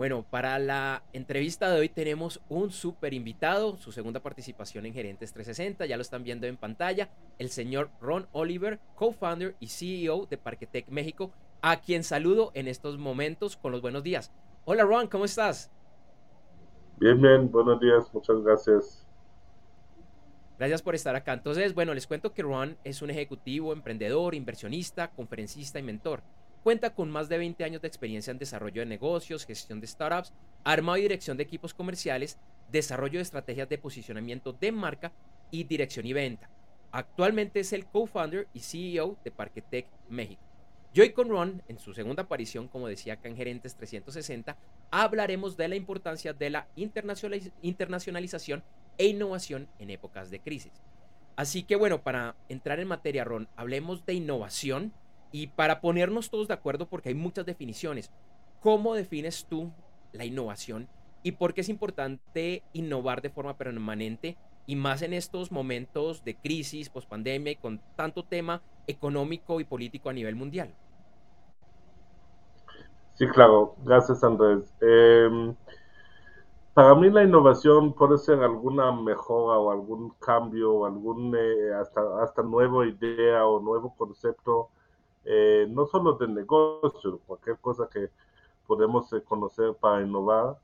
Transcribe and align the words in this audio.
Bueno, 0.00 0.24
para 0.30 0.58
la 0.58 1.02
entrevista 1.12 1.70
de 1.70 1.78
hoy 1.78 1.90
tenemos 1.90 2.40
un 2.48 2.70
súper 2.70 3.12
invitado, 3.12 3.76
su 3.76 3.92
segunda 3.92 4.20
participación 4.20 4.86
en 4.86 4.94
Gerentes 4.94 5.30
360, 5.34 5.84
ya 5.84 5.98
lo 5.98 6.00
están 6.00 6.24
viendo 6.24 6.46
en 6.46 6.56
pantalla, 6.56 7.10
el 7.38 7.50
señor 7.50 7.90
Ron 8.00 8.26
Oliver, 8.32 8.80
co-founder 8.94 9.56
y 9.60 9.66
CEO 9.66 10.24
de 10.24 10.38
Parquetec 10.38 10.88
México, 10.88 11.32
a 11.60 11.82
quien 11.82 12.02
saludo 12.02 12.50
en 12.54 12.66
estos 12.66 12.96
momentos 12.96 13.58
con 13.58 13.72
los 13.72 13.82
buenos 13.82 14.02
días. 14.02 14.32
Hola 14.64 14.84
Ron, 14.84 15.06
¿cómo 15.06 15.26
estás? 15.26 15.70
Bien, 16.98 17.20
bien, 17.20 17.50
buenos 17.50 17.78
días, 17.78 18.08
muchas 18.14 18.40
gracias. 18.42 19.06
Gracias 20.58 20.80
por 20.80 20.94
estar 20.94 21.14
acá. 21.14 21.34
Entonces, 21.34 21.74
bueno, 21.74 21.92
les 21.92 22.06
cuento 22.06 22.32
que 22.32 22.40
Ron 22.40 22.78
es 22.84 23.02
un 23.02 23.10
ejecutivo, 23.10 23.74
emprendedor, 23.74 24.34
inversionista, 24.34 25.10
conferencista 25.10 25.78
y 25.78 25.82
mentor. 25.82 26.22
Cuenta 26.62 26.94
con 26.94 27.10
más 27.10 27.30
de 27.30 27.38
20 27.38 27.64
años 27.64 27.80
de 27.80 27.88
experiencia 27.88 28.30
en 28.30 28.38
desarrollo 28.38 28.82
de 28.82 28.86
negocios, 28.86 29.46
gestión 29.46 29.80
de 29.80 29.86
startups, 29.86 30.34
armado 30.62 30.98
y 30.98 31.02
dirección 31.02 31.38
de 31.38 31.42
equipos 31.42 31.72
comerciales, 31.72 32.38
desarrollo 32.70 33.18
de 33.18 33.22
estrategias 33.22 33.68
de 33.68 33.78
posicionamiento 33.78 34.52
de 34.52 34.70
marca 34.70 35.10
y 35.50 35.64
dirección 35.64 36.04
y 36.04 36.12
venta. 36.12 36.50
Actualmente 36.92 37.60
es 37.60 37.72
el 37.72 37.86
co-founder 37.86 38.46
y 38.52 38.60
CEO 38.60 39.16
de 39.24 39.30
Parquetec 39.30 39.86
México. 40.10 40.42
Y 40.92 41.00
hoy 41.00 41.12
con 41.12 41.30
Ron, 41.30 41.62
en 41.68 41.78
su 41.78 41.94
segunda 41.94 42.24
aparición, 42.24 42.68
como 42.68 42.88
decía 42.88 43.14
acá 43.14 43.28
en 43.28 43.36
Gerentes 43.36 43.76
360, 43.76 44.58
hablaremos 44.90 45.56
de 45.56 45.68
la 45.68 45.76
importancia 45.76 46.34
de 46.34 46.50
la 46.50 46.68
internacionalización 46.76 48.62
e 48.98 49.06
innovación 49.06 49.66
en 49.78 49.88
épocas 49.88 50.30
de 50.30 50.40
crisis. 50.40 50.72
Así 51.36 51.62
que 51.62 51.76
bueno, 51.76 52.02
para 52.02 52.34
entrar 52.50 52.80
en 52.80 52.88
materia, 52.88 53.24
Ron, 53.24 53.48
hablemos 53.56 54.04
de 54.04 54.12
innovación 54.14 54.92
y 55.32 55.48
para 55.48 55.80
ponernos 55.80 56.30
todos 56.30 56.48
de 56.48 56.54
acuerdo, 56.54 56.86
porque 56.86 57.10
hay 57.10 57.14
muchas 57.14 57.46
definiciones, 57.46 58.10
¿cómo 58.60 58.94
defines 58.94 59.46
tú 59.46 59.70
la 60.12 60.24
innovación 60.24 60.88
y 61.22 61.32
por 61.32 61.54
qué 61.54 61.60
es 61.60 61.68
importante 61.68 62.62
innovar 62.72 63.22
de 63.22 63.30
forma 63.30 63.56
permanente 63.56 64.36
y 64.66 64.76
más 64.76 65.02
en 65.02 65.12
estos 65.12 65.52
momentos 65.52 66.24
de 66.24 66.36
crisis, 66.36 66.88
pospandemia 66.88 67.52
y 67.52 67.56
con 67.56 67.80
tanto 67.96 68.24
tema 68.24 68.62
económico 68.86 69.60
y 69.60 69.64
político 69.64 70.08
a 70.08 70.12
nivel 70.12 70.36
mundial? 70.36 70.74
Sí, 73.14 73.28
claro. 73.28 73.74
Gracias, 73.84 74.24
Andrés. 74.24 74.72
Em, 74.80 75.54
para 76.72 76.94
mí 76.94 77.10
la 77.10 77.22
innovación 77.22 77.92
puede 77.92 78.16
ser 78.16 78.42
alguna 78.42 78.92
mejora 78.92 79.58
o 79.58 79.70
algún 79.70 80.10
cambio 80.20 80.72
o 80.72 80.86
algún 80.86 81.36
eh, 81.36 81.74
hasta, 81.74 82.00
hasta 82.22 82.42
nueva 82.42 82.86
idea 82.86 83.44
o 83.44 83.60
nuevo 83.60 83.94
concepto 83.94 84.70
eh, 85.32 85.68
no 85.70 85.86
solo 85.86 86.14
de 86.14 86.26
negocio, 86.26 87.20
cualquier 87.24 87.56
cosa 87.60 87.88
que 87.88 88.10
podemos 88.66 89.12
eh, 89.12 89.22
conocer 89.22 89.76
para 89.76 90.02
innovar, 90.02 90.58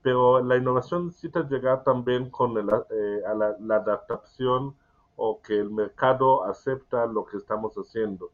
pero 0.00 0.40
la 0.40 0.56
innovación 0.56 1.06
necesita 1.06 1.42
llegar 1.48 1.82
también 1.82 2.30
con 2.30 2.56
eh, 2.56 3.22
a 3.26 3.34
la, 3.34 3.76
adaptación 3.76 4.76
o 5.16 5.42
que 5.42 5.58
el 5.58 5.70
mercado 5.70 6.44
acepta 6.44 7.06
lo 7.06 7.24
que 7.26 7.36
estamos 7.36 7.74
haciendo. 7.74 8.30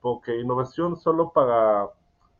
Porque 0.00 0.40
innovación 0.40 0.96
solo 0.96 1.30
para 1.32 1.88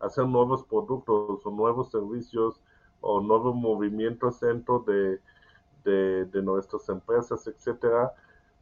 hacer 0.00 0.26
nuevos 0.26 0.64
productos 0.64 1.46
o 1.46 1.50
nuevos 1.52 1.92
servicios 1.92 2.60
o 3.00 3.20
nuevos 3.20 3.54
movimientos 3.54 4.40
dentro 4.40 4.80
de, 4.80 5.20
de, 5.84 6.24
de 6.24 6.42
nuestras 6.42 6.88
empresas, 6.88 7.46
etcétera, 7.46 8.12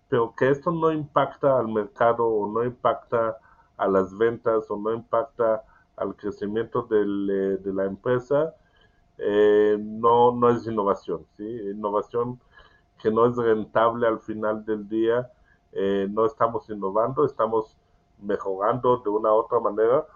pero 0.09 0.35
que 0.35 0.51
esto 0.51 0.71
no 0.71 0.91
impacta 0.91 1.59
al 1.59 1.69
mercado 1.69 2.27
o 2.27 2.51
no 2.51 2.65
impacta 2.65 3.39
a 3.77 3.87
las 3.89 4.17
ventas 4.17 4.71
o 4.71 4.77
no 4.77 4.93
impacta 4.93 5.65
al 5.97 6.17
crecimiento 6.17 6.89
eh, 6.91 7.59
de 7.59 7.73
la 7.73 7.85
empresa, 7.85 8.55
eh, 9.19 9.77
no, 9.79 10.33
no 10.33 10.51
es 10.51 10.67
innovación. 10.67 11.27
¿sí? 11.37 11.45
Innovación 11.45 12.41
que 13.03 13.11
no 13.11 13.27
es 13.27 13.37
rentable 13.37 14.07
al 14.07 14.21
final 14.21 14.65
del 14.65 14.89
día, 14.89 15.31
eh, 15.73 16.09
no 16.11 16.25
estamos 16.27 16.69
innovando, 16.71 17.25
estamos 17.25 17.77
mejorando 18.21 18.99
de 18.99 19.11
una 19.11 19.33
u 19.33 19.37
otra 19.37 19.61
manera, 19.61 20.07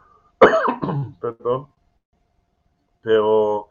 perdón, 1.20 1.68
pero 3.02 3.68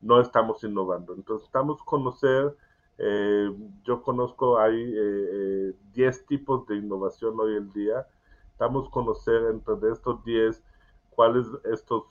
no 0.00 0.20
estamos 0.20 0.62
innovando. 0.62 1.14
Entonces, 1.14 1.46
estamos 1.46 1.82
conocer 1.82 2.56
eh, 2.98 3.54
yo 3.84 4.02
conozco, 4.02 4.58
hay 4.58 4.74
10 4.74 4.96
eh, 4.96 5.74
eh, 5.96 6.12
tipos 6.26 6.66
de 6.66 6.76
innovación 6.76 7.38
hoy 7.38 7.56
en 7.56 7.72
día. 7.72 8.06
Estamos 8.52 8.88
conocer 8.88 9.42
entre 9.50 9.92
estos 9.92 10.24
10 10.24 10.62
cuáles 11.10 11.46
estos 11.64 12.04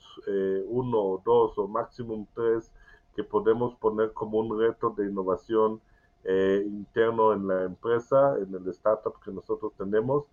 uno 0.68 1.00
o 1.00 1.22
dos 1.24 1.57
o 1.59 1.68
máximo 1.68 2.28
tres 2.34 2.72
que 3.16 3.24
podemos 3.24 3.75
poner 3.75 4.13
como 4.13 4.40
un 4.40 4.59
reto 4.59 4.90
de 4.91 5.06
innovación 5.06 5.79
interno 6.24 7.34
en 7.34 7.47
la 7.47 7.63
empresa, 7.66 8.35
en 8.40 8.53
el 8.56 8.68
startup 8.69 9.13
que 9.24 9.31
nosotros 9.31 9.74
tenemos, 9.78 10.25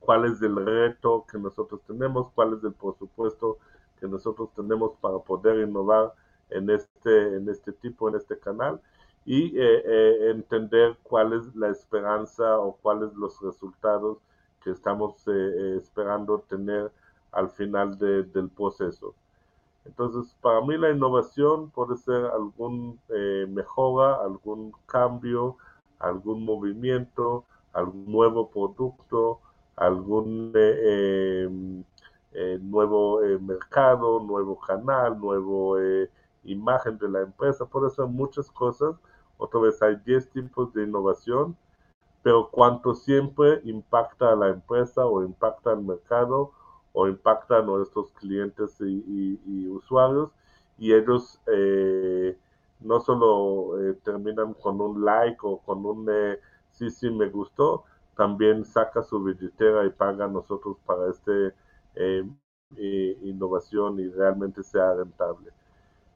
cuál 0.00 0.24
es 0.24 0.40
el 0.40 0.56
reto 0.56 1.26
que 1.30 1.38
nosotros 1.38 1.82
tenemos, 1.86 2.30
cuál 2.34 2.54
es 2.54 2.64
el 2.64 2.72
presupuesto 2.72 3.58
que 4.00 4.08
nosotros 4.08 4.48
tenemos 4.56 4.92
para 5.02 5.18
poder 5.18 5.60
innovar 5.66 6.14
en 6.48 6.70
este, 6.70 7.36
en 7.36 7.48
este 7.50 7.72
tipo, 7.72 8.08
en 8.08 8.16
este 8.16 8.38
canal 8.38 8.80
y 9.26 9.58
eh, 9.58 9.82
eh, 9.84 10.30
entender 10.30 10.96
cuál 11.02 11.32
es 11.32 11.54
la 11.56 11.68
esperanza 11.68 12.58
o 12.60 12.76
cuáles 12.76 13.12
los 13.14 13.40
resultados 13.42 14.18
que 14.62 14.70
estamos 14.70 15.16
eh, 15.26 15.76
esperando 15.76 16.38
tener 16.48 16.92
al 17.32 17.50
final 17.50 17.98
del 17.98 18.48
proceso. 18.56 19.14
Entonces, 19.84 20.34
para 20.40 20.60
mí 20.60 20.78
la 20.78 20.90
innovación 20.90 21.70
puede 21.70 21.96
ser 21.96 22.24
algún 22.26 22.98
mejora, 23.48 24.16
algún 24.22 24.72
cambio, 24.86 25.56
algún 25.98 26.44
movimiento, 26.44 27.44
algún 27.72 28.10
nuevo 28.10 28.48
producto, 28.48 29.40
algún 29.76 30.52
nuevo 32.60 33.20
mercado, 33.40 34.20
nuevo 34.20 34.58
canal, 34.58 35.20
nuevo 35.20 35.76
imagen 36.44 36.98
de 36.98 37.08
la 37.08 37.20
empresa, 37.20 37.66
puede 37.66 37.90
ser 37.90 38.06
muchas 38.06 38.50
cosas 38.50 38.96
otra 39.38 39.60
vez 39.60 39.80
hay 39.82 39.96
10 40.04 40.30
tipos 40.30 40.72
de 40.72 40.84
innovación, 40.84 41.56
pero 42.22 42.48
cuánto 42.50 42.94
siempre 42.94 43.60
impacta 43.64 44.32
a 44.32 44.36
la 44.36 44.48
empresa 44.48 45.06
o 45.06 45.22
impacta 45.22 45.70
al 45.70 45.82
mercado 45.82 46.52
o 46.92 47.06
impacta 47.08 47.58
a 47.58 47.62
nuestros 47.62 48.10
clientes 48.12 48.80
y, 48.80 49.68
usuarios 49.68 50.30
y 50.78 50.92
ellos 50.94 51.38
eh, 51.46 52.36
no 52.80 53.00
solo 53.00 53.80
eh, 53.80 53.94
terminan 54.02 54.54
con 54.54 54.80
un 54.80 55.04
like 55.04 55.38
o 55.42 55.58
con 55.58 55.84
un 55.84 56.08
eh, 56.10 56.40
sí, 56.72 56.90
sí, 56.90 57.10
me 57.10 57.28
gustó, 57.28 57.84
también 58.16 58.64
saca 58.64 59.02
su 59.02 59.22
billetera 59.22 59.84
y 59.84 59.90
paga 59.90 60.24
a 60.24 60.28
nosotros 60.28 60.78
para 60.86 61.10
este 61.10 61.54
innovación 63.22 64.00
y 64.00 64.08
realmente 64.08 64.62
sea 64.62 64.94
rentable. 64.94 65.52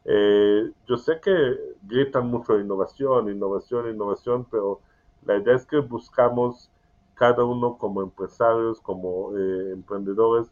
Eh, 0.04 0.72
yo 0.86 0.96
sé 0.96 1.20
que 1.20 1.56
gritan 1.82 2.28
mucho 2.28 2.58
innovación, 2.58 3.30
innovación, 3.30 3.90
innovación, 3.90 4.46
pero 4.50 4.80
la 5.24 5.36
idea 5.36 5.54
es 5.56 5.66
que 5.66 5.78
buscamos 5.78 6.70
cada 7.14 7.44
uno 7.44 7.76
como 7.78 8.02
empresarios, 8.02 8.80
como 8.80 9.36
eh, 9.36 9.72
emprendedores, 9.72 10.50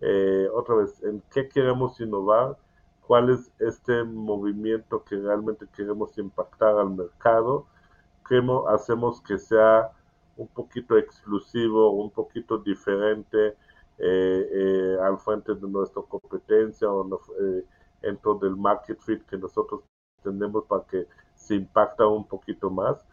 eh, 0.00 0.48
otra 0.54 0.74
vez, 0.76 1.02
en 1.02 1.22
qué 1.32 1.48
queremos 1.48 2.00
innovar, 2.00 2.56
cuál 3.06 3.30
es 3.30 3.50
este 3.58 4.04
movimiento 4.04 5.02
que 5.04 5.16
realmente 5.16 5.66
queremos 5.74 6.16
impactar 6.18 6.76
al 6.78 6.90
mercado, 6.90 7.66
cómo 8.28 8.68
hacemos 8.68 9.20
que 9.22 9.38
sea 9.38 9.90
un 10.36 10.46
poquito 10.48 10.96
exclusivo, 10.96 11.90
un 11.92 12.10
poquito 12.10 12.58
diferente 12.58 13.56
al 15.02 15.18
frente 15.18 15.54
de 15.54 15.68
nuestra 15.68 16.02
competencia 16.02 16.90
o 16.90 17.04
dentro 18.00 18.34
del 18.34 18.56
market 18.56 18.98
fit 19.00 19.24
que 19.26 19.36
nosotros 19.36 19.82
tenemos 20.22 20.64
para 20.64 20.84
que 20.84 21.06
se 21.34 21.54
impacta 21.54 22.06
un 22.06 22.26
poquito 22.26 22.70
más 22.70 23.04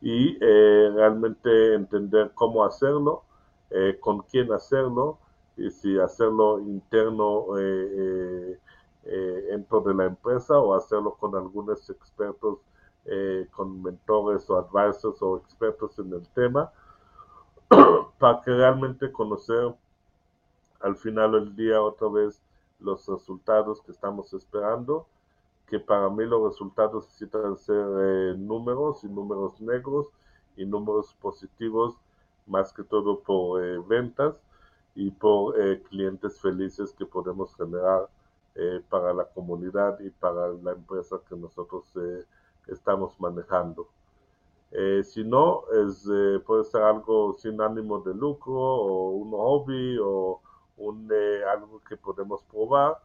y 0.00 0.36
eh, 0.40 0.90
realmente 0.94 1.74
entender 1.74 2.32
cómo 2.34 2.64
hacerlo, 2.64 3.22
eh, 3.70 3.96
con 4.00 4.20
quién 4.22 4.52
hacerlo 4.52 5.18
y 5.56 5.70
si 5.70 5.98
hacerlo 5.98 6.58
interno 6.58 7.58
eh, 7.58 8.58
dentro 9.50 9.80
de 9.80 9.94
la 9.94 10.06
empresa 10.06 10.58
o 10.58 10.74
hacerlo 10.74 11.14
con 11.14 11.34
algunos 11.36 11.88
expertos, 11.90 12.58
con 13.50 13.82
mentores 13.82 14.48
o 14.48 14.58
advisors 14.58 15.20
o 15.20 15.36
expertos 15.36 15.98
en 15.98 16.12
el 16.12 16.26
tema, 16.28 16.72
para 18.18 18.40
que 18.40 18.50
realmente 18.50 19.12
conocer 19.12 19.74
al 20.80 20.96
final 20.96 21.32
del 21.32 21.56
día 21.56 21.82
otra 21.82 22.08
vez 22.08 22.42
los 22.80 23.06
resultados 23.08 23.80
que 23.82 23.92
estamos 23.92 24.32
esperando, 24.34 25.06
que 25.66 25.78
para 25.78 26.08
mí 26.10 26.24
los 26.24 26.52
resultados 26.52 27.06
necesitan 27.06 27.56
ser 27.56 27.86
eh, 28.00 28.34
números 28.36 29.02
y 29.04 29.08
números 29.08 29.60
negros 29.60 30.08
y 30.56 30.64
números 30.64 31.14
positivos, 31.20 31.96
más 32.46 32.72
que 32.72 32.84
todo 32.84 33.20
por 33.20 33.64
eh, 33.64 33.78
ventas, 33.86 34.36
y 34.94 35.10
por 35.10 35.60
eh, 35.60 35.82
clientes 35.88 36.40
felices 36.40 36.92
que 36.96 37.04
podemos 37.04 37.54
generar 37.56 38.08
eh, 38.54 38.80
para 38.88 39.12
la 39.12 39.24
comunidad 39.24 39.98
y 40.00 40.10
para 40.10 40.48
la 40.48 40.72
empresa 40.72 41.16
que 41.28 41.34
nosotros 41.34 41.92
estamos 42.68 43.18
manejando. 43.18 43.88
si 45.02 45.24
no, 45.24 45.64
puede 46.46 46.64
ser 46.64 46.82
algo 46.82 47.34
sin 47.34 47.60
ánimo 47.60 48.00
de 48.00 48.14
lucro 48.14 48.54
o 48.54 49.10
un 49.10 49.30
hobby 49.32 49.98
o 50.00 50.40
un, 50.76 51.10
algo 51.52 51.80
que 51.88 51.96
podemos 51.96 52.42
probar, 52.44 52.98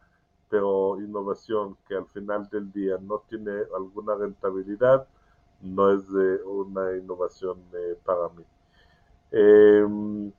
pero 0.48 1.00
innovación 1.00 1.76
que 1.86 1.94
al 1.94 2.06
final 2.06 2.48
del 2.50 2.72
día 2.72 2.96
no 3.00 3.22
tiene 3.28 3.52
alguna 3.76 4.14
rentabilidad, 4.16 5.06
no 5.62 5.92
es 5.92 6.08
una 6.44 6.96
innovación 6.96 7.58
para 8.04 8.28
mí. 8.30 8.44
Em, 9.32 10.32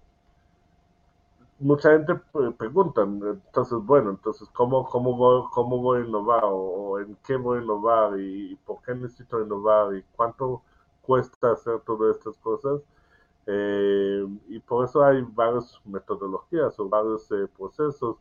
mucha 1.60 1.92
gente 1.92 2.16
pregunta, 2.58 3.04
entonces, 3.04 3.78
bueno, 3.84 4.10
entonces, 4.12 4.50
¿cómo, 4.54 4.86
cómo, 4.90 5.16
voy, 5.16 5.44
cómo 5.54 5.78
voy 5.78 6.02
a 6.02 6.06
innovar 6.06 6.44
o, 6.46 7.00
en 7.00 7.16
qué 7.26 7.36
voy 7.38 7.60
a 7.60 7.62
innovar 7.62 8.20
y, 8.20 8.56
por 8.66 8.82
qué 8.82 8.96
necesito 8.96 9.42
innovar 9.42 9.96
y 9.96 10.04
cuánto 10.16 10.64
cuesta 11.02 11.52
hacer 11.52 11.80
todas 11.82 12.18
estas 12.18 12.38
cosas? 12.40 12.82
Eh, 13.48 14.26
y 14.50 14.60
por 14.60 14.86
eso 14.86 15.04
hay 15.04 15.22
varias 15.22 15.80
metodologías 15.86 16.80
o 16.80 16.88
varios 16.90 17.30
eh, 17.32 17.48
procesos, 17.58 18.18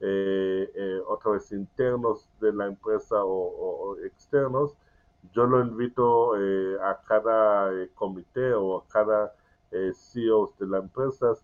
eh, 0.00 1.00
otra 1.06 1.32
vez 1.32 1.52
internos 1.52 2.28
de 2.40 2.52
la 2.52 2.66
empresa 2.66 3.22
o, 3.24 3.92
o 3.92 3.98
externos. 3.98 4.74
Yo 5.32 5.46
lo 5.46 5.60
invito 5.62 6.34
a 6.82 7.00
cada 7.06 7.70
comité 7.94 8.52
o 8.54 8.78
a 8.78 8.88
cada 8.88 9.34
CEO 9.94 10.52
de 10.58 10.66
la 10.66 10.78
empresa 10.78 11.34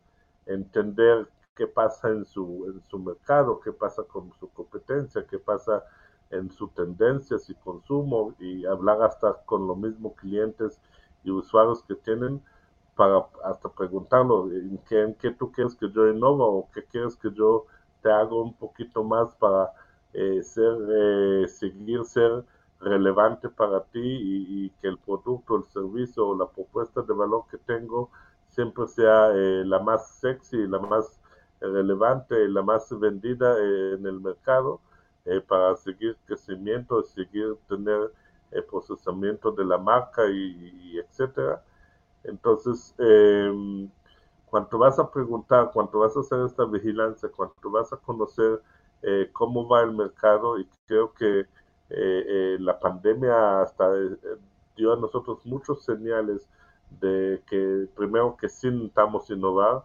entender 0.47 1.29
qué 1.55 1.67
pasa 1.67 2.09
en 2.09 2.25
su, 2.25 2.67
en 2.67 2.83
su 2.89 2.99
mercado, 2.99 3.61
qué 3.61 3.73
pasa 3.73 4.03
con 4.05 4.33
su 4.41 4.49
competencia, 4.51 5.27
qué 5.29 5.39
pasa 5.39 5.85
en 6.31 6.51
sus 6.51 6.73
tendencias 6.75 7.49
y 7.51 7.55
consumo 7.55 8.35
y 8.39 8.65
hablar 8.67 9.03
hasta 9.03 9.35
con 9.45 9.67
los 9.67 9.77
mismos 9.77 10.15
clientes 10.17 10.81
y 11.25 11.31
usuarios 11.31 11.83
que 11.85 11.95
tienen 11.97 12.43
para 12.99 13.27
hasta 13.45 13.69
preguntarlo 13.71 14.51
en 14.53 14.79
qué, 14.89 15.03
en 15.03 15.15
qué 15.15 15.31
tú 15.31 15.53
quieres 15.53 15.77
que 15.77 15.91
yo 15.93 16.09
innova 16.09 16.45
o 16.47 16.69
qué 16.75 16.85
quieres 16.85 17.17
que 17.17 17.31
yo 17.33 17.67
te 18.03 18.11
haga 18.11 18.35
un 18.35 18.55
poquito 18.55 19.05
más 19.05 19.35
para 19.37 19.73
eh, 20.15 20.43
ser, 20.43 20.75
eh, 20.91 21.49
seguir 21.49 22.05
ser 22.05 22.45
relevante 22.81 23.49
para 23.49 23.85
ti 23.85 24.01
y, 24.01 24.67
y, 24.67 24.71
que 24.81 24.89
el 24.89 24.99
producto, 24.99 25.57
el 25.57 25.65
servicio 25.65 26.27
o 26.29 26.39
la 26.39 26.49
propuesta 26.49 27.03
de 27.03 27.15
valor 27.15 27.45
que 27.51 27.59
tengo 27.59 28.11
siempre 28.49 28.87
sea 28.89 29.31
eh, 29.35 29.65
la 29.65 29.79
más 29.79 30.09
sexy, 30.21 30.67
la 30.67 30.81
más 30.81 31.21
relevante, 31.61 32.49
la 32.49 32.63
más 32.63 32.89
vendida 32.99 33.57
eh, 33.59 33.95
en 33.95 34.07
el 34.07 34.21
mercado 34.21 34.81
eh, 35.25 35.41
para 35.41 35.77
seguir 35.77 36.17
crecimiento, 36.27 37.03
seguir 37.03 37.57
tener 37.69 38.13
el 38.51 38.65
procesamiento 38.65 39.53
de 39.53 39.65
la 39.65 39.79
marca 39.79 40.23
y, 40.31 40.99
etcétera. 40.99 41.63
Entonces, 42.25 42.95
eh, 42.99 43.89
cuando 44.47 44.79
vas 44.79 44.99
a 44.99 45.11
preguntar, 45.11 45.71
cuando 45.73 46.01
vas 46.01 46.17
a 46.17 46.21
hacer 46.21 46.41
esta 46.47 46.65
vigilancia, 46.65 47.29
cuando 47.35 47.71
vas 47.71 47.93
a 47.93 47.97
conocer 47.99 48.63
eh, 49.03 49.31
cómo 49.33 49.69
va 49.69 49.83
el 49.83 49.93
mercado, 49.93 50.59
y 50.59 50.69
creo 50.87 51.13
que 51.15 51.47
la 51.91 52.79
pandemia 52.79 53.63
hasta 53.63 53.91
dio 54.77 54.93
a 54.93 54.97
nosotros 54.97 55.45
muchos 55.47 55.85
señales 55.85 56.47
de 57.01 57.43
que 57.47 57.89
primero 57.97 58.37
que 58.37 58.49
sí 58.49 58.71
necesitamos 58.71 59.31
innovar, 59.31 59.85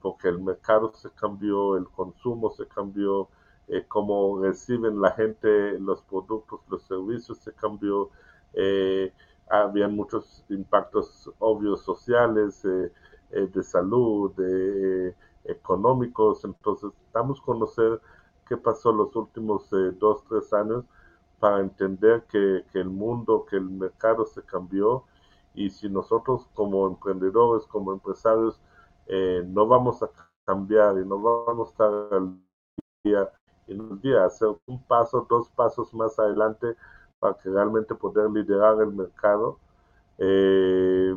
porque 0.00 0.28
el 0.28 0.40
mercado 0.40 0.92
se 0.94 1.10
cambió, 1.10 1.76
el 1.76 1.88
consumo 1.88 2.50
se 2.50 2.66
cambió, 2.66 3.28
eh, 3.68 3.84
cómo 3.88 4.40
reciben 4.42 5.00
la 5.00 5.12
gente 5.12 5.78
los 5.78 6.02
productos, 6.02 6.60
los 6.68 6.82
servicios 6.82 7.38
se 7.38 7.52
cambió, 7.54 8.10
eh, 8.54 9.12
había 9.52 9.86
muchos 9.86 10.44
impactos 10.48 11.30
obvios 11.38 11.82
sociales, 11.82 12.64
eh, 12.64 12.90
eh, 13.32 13.48
de 13.52 13.62
salud, 13.62 14.32
de, 14.34 15.14
económicos, 15.44 16.44
entonces 16.44 16.90
estamos 17.06 17.40
a 17.40 17.44
conocer 17.44 18.00
qué 18.48 18.56
pasó 18.56 18.92
los 18.92 19.14
últimos 19.16 19.68
dos, 19.98 20.24
tres 20.28 20.52
años 20.52 20.84
para 21.40 21.60
entender 21.60 22.22
que, 22.30 22.64
que 22.72 22.78
el 22.80 22.88
mundo, 22.88 23.44
que 23.48 23.56
el 23.56 23.68
mercado 23.68 24.24
se 24.24 24.42
cambió. 24.42 25.04
Y 25.54 25.70
si 25.70 25.88
nosotros 25.88 26.48
como 26.54 26.86
emprendedores, 26.86 27.66
como 27.66 27.92
empresarios, 27.92 28.60
eh, 29.06 29.42
no 29.46 29.66
vamos 29.66 30.02
a 30.02 30.10
cambiar 30.44 30.96
y 30.98 31.04
no 31.04 31.20
vamos 31.20 31.68
a 31.68 31.72
estar 31.72 31.92
al 32.12 32.38
día 33.04 33.30
en 33.66 33.80
un 33.80 34.00
día, 34.00 34.24
hacer 34.24 34.48
un 34.66 34.82
paso, 34.84 35.26
dos 35.28 35.48
pasos 35.50 35.92
más 35.94 36.18
adelante 36.18 36.76
para 37.22 37.34
que 37.34 37.48
realmente 37.48 37.94
poder 37.94 38.28
liderar 38.30 38.82
el 38.82 38.92
mercado. 38.92 39.56
Eh, 40.18 41.14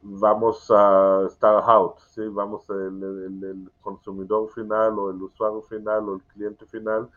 vamos 0.00 0.70
a 0.70 1.26
estar 1.26 1.62
out, 1.68 1.98
¿sí? 2.14 2.26
vamos 2.28 2.68
el, 2.70 3.44
el, 3.44 3.70
consumidor 3.82 4.48
final 4.48 4.98
o 4.98 5.10
el 5.10 5.22
usuario 5.22 5.60
final 5.60 6.08
o 6.08 6.14
el 6.14 6.22
cliente 6.22 6.64
final 6.64 7.10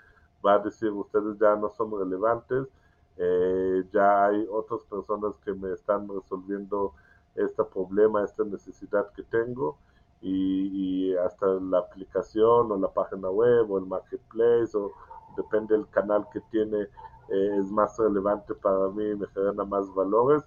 va 0.46 0.56
a 0.56 0.60
decir 0.60 0.90
ustedes 0.92 1.40
ya 1.40 1.56
no 1.56 1.70
son 1.70 1.98
relevantes, 1.98 2.68
eh, 3.16 3.86
ya 3.94 4.26
hay 4.26 4.46
otras 4.52 4.82
personas 4.84 5.38
que 5.46 5.54
me 5.54 5.72
están 5.72 6.10
resolviendo 6.10 6.94
este 7.36 7.64
problema, 7.64 8.26
esta 8.26 8.44
necesidad 8.44 9.10
que 9.14 9.24
tengo 9.24 9.78
y, 10.22 11.16
hasta 11.16 11.46
la 11.48 11.80
aplicación 11.80 12.72
o 12.74 12.78
la 12.78 12.90
página 12.90 13.30
web 13.30 13.72
o 13.72 13.78
el 13.78 13.86
marketplace 13.86 14.76
o 14.78 14.92
depende 15.36 15.76
del 15.76 15.88
canal 15.90 16.28
que 16.32 16.42
tiene 16.52 16.88
eh, 17.32 17.58
es 17.60 17.72
más 17.72 17.98
relevante 17.98 18.54
para 18.54 18.90
mí, 18.90 19.16
me 19.16 19.26
genera 19.28 19.64
más 19.64 19.94
valores 19.94 20.44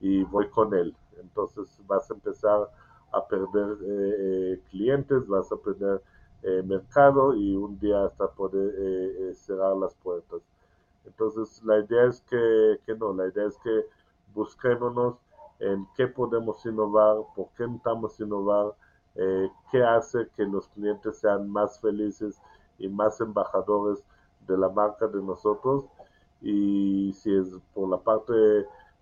y 0.00 0.22
voy 0.24 0.48
con 0.48 0.72
él. 0.72 0.94
Entonces 1.20 1.66
vas 1.86 2.08
a 2.10 2.14
empezar 2.14 2.70
a 3.12 3.26
perder 3.26 3.76
eh, 3.82 4.14
eh, 4.18 4.62
clientes, 4.70 5.26
vas 5.26 5.50
a 5.52 5.56
perder 5.56 6.00
mercado 6.64 7.34
y 7.34 7.56
un 7.56 7.80
día 7.80 8.04
hasta 8.04 8.28
poder 8.28 9.34
cerrar 9.34 9.76
las 9.76 9.92
puertas. 9.96 10.40
Entonces 11.04 11.60
la 11.64 11.80
idea 11.80 12.04
es 12.04 12.20
que, 12.20 12.78
que 12.86 12.94
no, 12.94 13.12
la 13.12 13.26
idea 13.26 13.48
es 13.48 13.58
que 13.58 13.84
busquémonos 14.32 15.16
en 15.58 15.84
qué 15.96 16.06
podemos 16.06 16.64
innovar, 16.64 17.16
por 17.34 17.48
qué 17.56 17.64
estamos 17.64 18.20
innovar, 18.20 18.72
qué 19.72 19.82
hace 19.82 20.28
que 20.36 20.44
los 20.44 20.68
clientes 20.68 21.18
sean 21.18 21.50
más 21.50 21.80
felices 21.80 22.40
y 22.78 22.88
más 22.88 23.20
embajadores 23.20 24.04
de 24.48 24.58
la 24.58 24.68
marca 24.68 25.06
de 25.06 25.22
nosotros 25.22 25.84
y 26.40 27.12
si 27.12 27.34
es 27.34 27.48
por 27.74 27.88
la 27.88 27.98
parte 27.98 28.32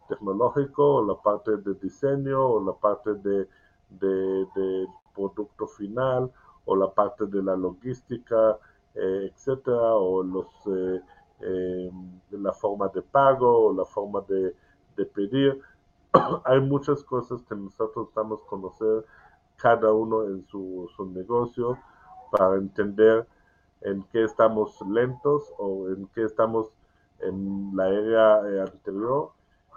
tecnológico 0.08 0.96
o 0.96 1.04
la 1.04 1.20
parte 1.20 1.56
de 1.58 1.74
diseño 1.74 2.46
o 2.46 2.64
la 2.64 2.72
parte 2.72 3.14
de, 3.14 3.48
de, 3.90 4.86
producto 5.14 5.66
final 5.66 6.30
o 6.66 6.76
la 6.76 6.92
parte 6.92 7.26
de 7.26 7.42
la 7.42 7.56
logística, 7.56 8.58
eh, 8.94 9.30
etcétera, 9.32 9.94
o 9.94 10.22
los 10.22 10.46
eh, 10.66 11.00
eh, 11.40 11.90
la 12.30 12.52
forma 12.52 12.88
de 12.88 13.02
pago 13.02 13.68
o 13.68 13.72
la 13.72 13.84
forma 13.84 14.20
de, 14.28 14.54
de 14.96 15.06
pedir. 15.06 15.60
Hay 16.44 16.60
muchas 16.60 17.02
cosas 17.04 17.42
que 17.44 17.54
nosotros 17.54 18.08
damos 18.14 18.42
a 18.42 18.46
conocer 18.46 19.04
cada 19.56 19.92
uno 19.92 20.24
en 20.24 20.44
su, 20.46 20.88
su 20.96 21.06
negocio 21.06 21.78
para 22.30 22.56
entender 22.56 23.26
en 23.82 24.02
qué 24.04 24.24
estamos 24.24 24.80
lentos 24.88 25.52
o 25.58 25.88
en 25.88 26.06
qué 26.08 26.24
estamos 26.24 26.72
en 27.20 27.74
la 27.74 27.88
era 27.88 28.50
eh, 28.50 28.60
anterior 28.60 29.32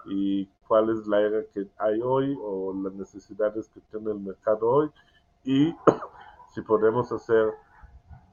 y 0.06 0.46
cuál 0.68 0.89
es 0.89 1.08
la 1.08 1.22
era 1.22 1.44
que 1.53 1.68
hay 1.77 2.00
hoy 2.01 2.38
o 2.41 2.74
las 2.74 2.94
necesidades 2.94 3.70
que 3.70 3.82
tiene 3.91 4.12
el 4.12 4.20
mercado 4.20 4.70
hoy. 4.70 4.91
Y 5.44 5.75
si 6.53 6.62
podemos 6.62 7.12
hacer 7.12 7.53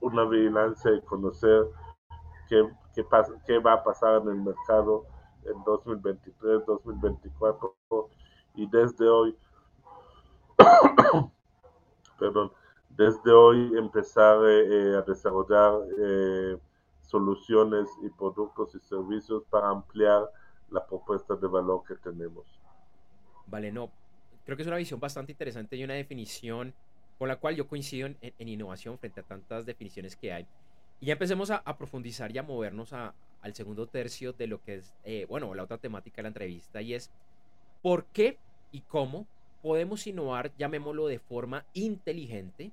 una 0.00 0.24
vigilancia 0.24 0.92
y 0.92 1.00
conocer 1.02 1.66
qué, 2.48 2.68
qué, 2.94 3.58
va 3.58 3.74
a 3.74 3.84
pasar 3.84 4.22
en 4.22 4.28
el 4.28 4.36
mercado 4.36 5.04
en 5.44 5.62
2023, 5.64 6.66
2024 6.66 7.76
y 8.54 8.66
desde 8.68 9.08
hoy 9.08 9.36
perdón, 12.18 12.52
desde 12.96 13.30
hoy 13.30 13.72
empezar 13.76 14.38
eh, 14.44 14.92
eh, 14.92 14.96
a 14.96 15.02
desarrollar 15.02 15.74
eh, 15.98 16.56
soluciones 17.02 17.88
y 18.02 18.08
productos 18.08 18.74
y 18.74 18.80
servicios 18.80 19.44
para 19.50 19.68
ampliar 19.68 20.30
la 20.70 20.84
propuesta 20.84 21.36
de 21.36 21.46
valor 21.46 21.82
que 21.86 21.94
tenemos. 21.96 22.46
Vale, 23.46 23.70
no, 23.70 23.90
creo 24.44 24.56
que 24.56 24.62
es 24.62 24.66
una 24.66 24.78
visión 24.78 24.98
bastante 24.98 25.32
interesante 25.32 25.76
y 25.76 25.84
una 25.84 25.94
definición 25.94 26.72
con 27.18 27.28
la 27.28 27.36
cual 27.36 27.54
yo 27.54 27.68
coincido 27.68 28.08
en, 28.20 28.48
innovación 28.48 28.98
frente 28.98 29.20
a 29.20 29.22
tantas 29.22 29.64
definiciones 29.64 30.16
que 30.16 30.32
hay. 30.32 30.46
Y 31.00 31.06
ya 31.06 31.12
empecemos 31.12 31.50
a, 31.50 31.62
profundizar 31.76 32.34
y 32.34 32.38
a 32.38 32.42
movernos 32.42 32.92
a, 32.92 33.14
al 33.42 33.54
segundo 33.54 33.86
tercio 33.86 34.32
de 34.32 34.46
lo 34.46 34.62
que 34.62 34.76
es, 34.76 34.94
bueno, 35.28 35.54
la 35.54 35.62
otra 35.62 35.78
temática 35.78 36.16
de 36.16 36.22
la 36.22 36.28
entrevista 36.28 36.82
y 36.82 36.94
es 36.94 37.10
por 37.82 38.04
qué 38.06 38.38
y 38.72 38.80
cómo 38.80 39.26
podemos 39.62 40.06
innovar, 40.06 40.52
llamémoslo 40.56 41.06
de 41.06 41.18
forma 41.18 41.64
inteligente, 41.74 42.72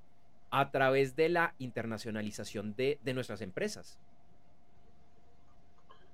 a 0.53 0.69
través 0.69 1.15
de 1.15 1.29
la 1.29 1.55
internacionalización 1.57 2.75
de, 2.75 2.99
nuestras 3.15 3.41
empresas. 3.41 3.97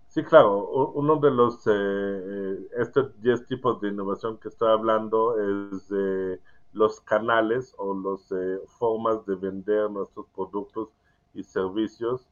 Sí, 0.07 0.23
claro, 0.23 0.65
uno 0.93 1.17
de 1.17 1.29
los, 1.29 1.67
eh, 1.67 1.71
eh 1.71 2.67
estos 2.77 3.21
10 3.21 3.47
tipos 3.47 3.81
de 3.81 3.89
innovación 3.89 4.37
que 4.37 4.47
estoy 4.47 4.71
hablando 4.71 5.35
es 5.37 5.89
de 5.89 6.39
los 6.71 7.01
canales 7.01 7.75
o 7.77 7.93
las 7.93 8.31
eh, 8.31 8.61
formas 8.79 9.25
de 9.25 9.35
vender 9.35 9.91
nuestros 9.91 10.25
productos 10.33 10.87
y 11.33 11.43
servicios. 11.43 12.25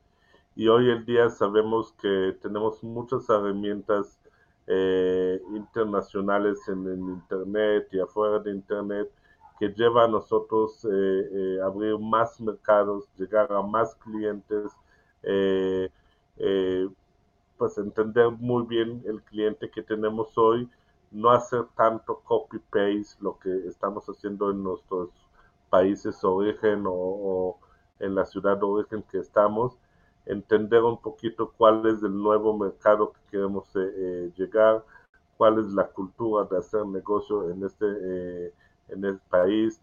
Y 0.56 0.70
hoy 0.70 0.90
en 0.90 1.06
día 1.06 1.30
sabemos 1.30 1.92
que 2.02 2.38
tenemos 2.42 2.82
muchas 2.84 3.30
herramientas 3.30 4.18
eh, 4.66 5.42
internacionales 5.54 6.66
en 6.70 6.88
el 6.88 7.00
Internet 7.00 7.90
y 7.92 8.00
afuera 8.00 8.40
de 8.40 8.52
Internet 8.52 9.12
que 9.60 9.70
lleva 9.70 10.06
a 10.06 10.08
nosotros 10.08 10.86
eh, 10.86 10.90
eh, 10.90 11.60
abrir 11.64 11.98
más 12.00 12.40
mercados, 12.40 13.08
llegar 13.18 13.52
a 13.52 13.62
más 13.62 13.96
clientes, 13.96 14.72
pues 17.58 17.78
entender 17.78 18.30
muy 18.32 18.66
bien 18.68 19.02
el 19.06 19.22
cliente 19.24 19.70
que 19.70 19.82
tenemos 19.82 20.38
hoy, 20.38 20.70
no 21.12 21.32
hacer 21.32 21.66
tanto 21.76 22.22
copy-paste 22.24 23.18
lo 23.22 23.38
que 23.40 23.68
estamos 23.68 24.06
haciendo 24.08 24.52
en 24.52 24.64
nuestros 24.64 25.10
países 25.70 26.20
de 26.22 26.28
origen 26.28 26.84
o, 26.88 27.58
en 28.00 28.16
la 28.16 28.26
ciudad 28.26 28.58
de 28.58 28.66
origen 28.66 29.04
que 29.10 29.20
estamos, 29.20 29.78
entender 30.26 30.84
un 30.84 30.98
poquito 30.98 31.54
cuál 31.58 31.86
es 31.88 32.04
el 32.04 32.16
nuevo 32.16 32.58
mercado 32.58 33.12
que 33.14 33.20
queremos 33.32 33.66
eh, 33.76 33.80
eh, 33.96 34.32
llegar, 34.36 34.84
cuál 35.38 35.60
es 35.60 35.68
la 35.74 35.88
cultura 35.88 36.46
de 36.46 36.58
hacer 36.58 36.86
negocio 36.86 37.50
en 37.50 37.64
este, 37.64 37.86
eh, 37.86 38.54
en 38.90 39.06
el 39.06 39.20
país, 39.20 39.82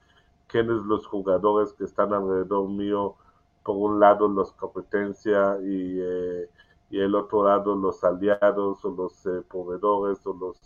quiénes 0.49 0.83
los 0.87 1.07
jugadores 1.07 1.73
que 1.73 1.85
están 1.85 2.13
alrededor 2.13 2.69
mío, 2.69 3.17
por 3.65 3.77
un 3.77 4.01
lado 4.01 4.29
los 4.29 4.53
competencia 4.53 5.59
y, 5.63 6.01
y 6.91 7.01
el 7.01 7.15
otro 7.15 7.45
lado 7.45 7.75
los 7.75 8.05
aliados 8.05 8.85
o 8.85 8.91
los 8.91 9.23
proveedores 9.49 10.27
o 10.27 10.35
los 10.35 10.59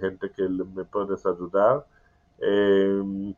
gente 0.00 0.30
que 0.30 0.48
me 0.48 0.84
puedes 0.84 1.24
ayudar. 1.26 1.86
Em, 2.38 3.34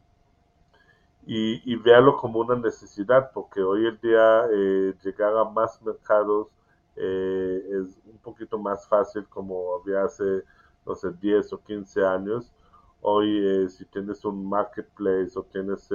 y, 1.27 1.73
y 1.73 1.77
véalo 1.77 2.17
como 2.17 2.41
una 2.41 2.57
necesidad, 2.57 3.31
porque 3.33 3.63
hoy 3.63 3.87
en 3.87 3.99
día 4.01 4.45
eh, 4.53 4.95
llegar 5.03 5.37
a 5.37 5.45
más 5.45 5.81
mercados 5.83 6.49
eh, 6.97 7.63
es 7.71 7.99
un 8.07 8.19
poquito 8.19 8.59
más 8.59 8.87
fácil 8.87 9.27
como 9.29 9.77
había 9.77 10.05
hace, 10.05 10.45
no 10.87 10.95
sé, 10.95 11.11
10 11.21 11.53
o 11.53 11.63
15 11.63 12.05
años. 12.05 12.53
Hoy, 13.07 13.29
eh, 13.47 13.69
si 13.69 13.85
tienes 13.87 14.25
un 14.25 14.49
marketplace 14.49 15.39
o 15.39 15.43
tienes 15.45 15.91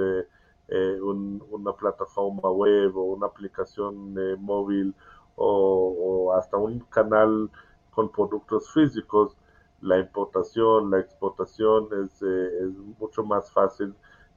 una 1.02 1.72
plataforma 1.76 2.50
web 2.50 2.96
o 2.96 3.02
una 3.14 3.26
aplicación 3.26 4.14
móvil 4.40 4.94
o, 5.34 6.32
hasta 6.36 6.56
un 6.56 6.78
canal 6.80 7.50
con 7.90 8.12
productos 8.12 8.72
físicos, 8.72 9.36
la 9.80 9.98
importación, 9.98 10.90
la 10.90 11.00
exportación 11.00 11.88
es, 12.04 12.22
es 12.22 12.76
mucho 13.00 13.24
más 13.24 13.50
fácil 13.52 13.94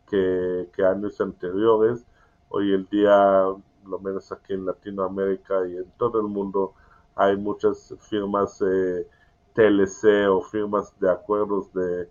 que, 0.10 0.84
años 0.84 1.20
anteriores. 1.22 2.04
Hoy 2.50 2.74
el 2.74 2.88
día, 2.90 3.46
lo 3.86 4.00
menos 4.00 4.32
aquí 4.32 4.54
en 4.54 4.66
Latinoamérica 4.66 5.68
y 5.68 5.78
en 5.78 5.92
todo 5.98 6.20
el 6.22 6.28
mundo, 6.28 6.74
hay 7.16 7.38
muchas 7.38 7.96
firmas 8.10 8.62
eh, 8.62 9.08
TLC 9.54 10.28
o 10.28 10.42
firmas 10.42 11.00
de 11.00 11.12
acuerdos 11.12 11.72
de, 11.74 12.10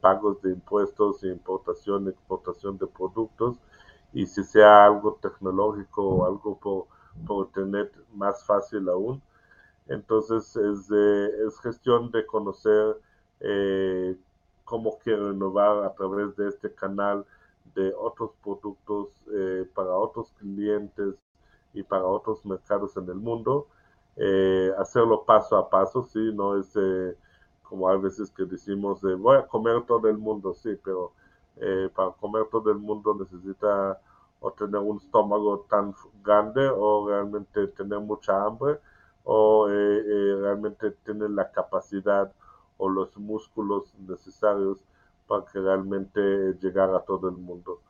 pagos 0.00 0.40
de 0.42 0.52
impuestos, 0.52 1.24
importación, 1.24 2.08
exportación 2.08 2.78
de 2.78 2.86
productos. 2.86 3.58
Y 4.12 4.26
si 4.26 4.42
sea 4.44 4.86
algo 4.86 5.18
tecnológico 5.20 6.02
o 6.02 6.26
algo 6.26 6.58
por, 6.58 6.86
por 7.26 7.46
Internet, 7.46 7.92
más 8.14 8.44
fácil 8.44 8.88
aún. 8.88 9.22
Entonces 9.86 10.54
es, 10.56 10.90
es 10.90 11.60
gestión 11.60 12.10
de 12.10 12.26
conocer 12.26 12.98
eh, 13.40 14.16
cómo 14.64 14.98
quiero 14.98 15.32
innovar 15.32 15.84
a 15.84 15.94
través 15.94 16.36
de 16.36 16.48
este 16.48 16.74
canal 16.74 17.24
de 17.74 17.92
otros 17.94 18.32
productos 18.42 19.08
eh, 19.32 19.66
para 19.74 19.90
otros 19.90 20.32
clientes 20.38 21.14
y 21.72 21.82
para 21.82 22.04
otros 22.04 22.44
mercados 22.44 22.96
en 22.96 23.08
el 23.08 23.14
mundo. 23.14 23.68
Eh, 24.16 24.72
hacerlo 24.78 25.24
paso 25.24 25.56
a 25.56 25.70
paso, 25.70 26.04
sí, 26.04 26.32
no 26.34 26.58
es 26.58 26.74
eh, 26.76 27.16
como 27.68 27.88
a 27.88 27.96
veces 27.96 28.30
que 28.30 28.44
decimos, 28.44 29.00
voy 29.02 29.36
a 29.36 29.46
comer 29.46 29.82
todo 29.86 30.08
el 30.08 30.18
mundo, 30.18 30.54
sí, 30.54 30.78
pero 30.82 31.12
para 31.94 32.10
comer 32.12 32.46
todo 32.50 32.70
el 32.70 32.78
mundo 32.78 33.16
necesita 33.18 34.00
o 34.40 34.52
tener 34.52 34.80
un 34.80 34.98
estómago 34.98 35.66
tan 35.68 35.92
grande 36.22 36.68
o 36.68 37.08
realmente 37.08 37.66
tener 37.68 37.98
mucha 37.98 38.44
hambre 38.44 38.78
o 39.24 39.66
realmente 39.68 40.92
tener 41.04 41.30
la 41.30 41.50
capacidad 41.50 42.32
o 42.78 42.88
los 42.88 43.16
músculos 43.18 43.92
necesarios 43.98 44.78
para 45.26 45.44
que 45.44 45.60
realmente 45.60 46.20
llegara 46.60 46.96
a 46.96 47.04
todo 47.04 47.28
el 47.28 47.36
mundo. 47.36 47.80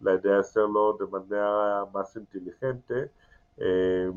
La 0.00 0.14
idea 0.14 0.40
es 0.40 0.48
hacerlo 0.48 0.94
de 0.94 1.06
manera 1.06 1.86
más 1.92 2.14
inteligente, 2.16 3.10
eh, 3.58 4.12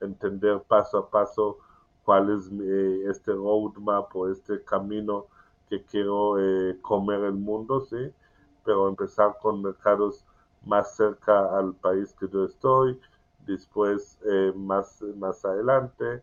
entender 0.00 0.60
paso 0.62 0.98
a 0.98 1.10
paso 1.10 1.58
cuál 2.04 2.30
es 2.30 2.50
eh, 2.52 3.04
este 3.10 3.32
roadmap 3.32 4.14
o 4.16 4.28
este 4.28 4.62
camino 4.64 5.26
que 5.68 5.82
quiero 5.84 6.38
eh, 6.38 6.78
comer 6.82 7.20
el 7.24 7.34
mundo, 7.34 7.80
¿sí? 7.80 8.12
Pero 8.64 8.88
empezar 8.88 9.36
con 9.40 9.62
mercados 9.62 10.24
más 10.64 10.96
cerca 10.96 11.56
al 11.58 11.74
país 11.74 12.14
que 12.18 12.28
yo 12.28 12.44
estoy, 12.44 13.00
después 13.46 14.18
más, 14.54 15.02
más 15.16 15.44
adelante, 15.44 16.22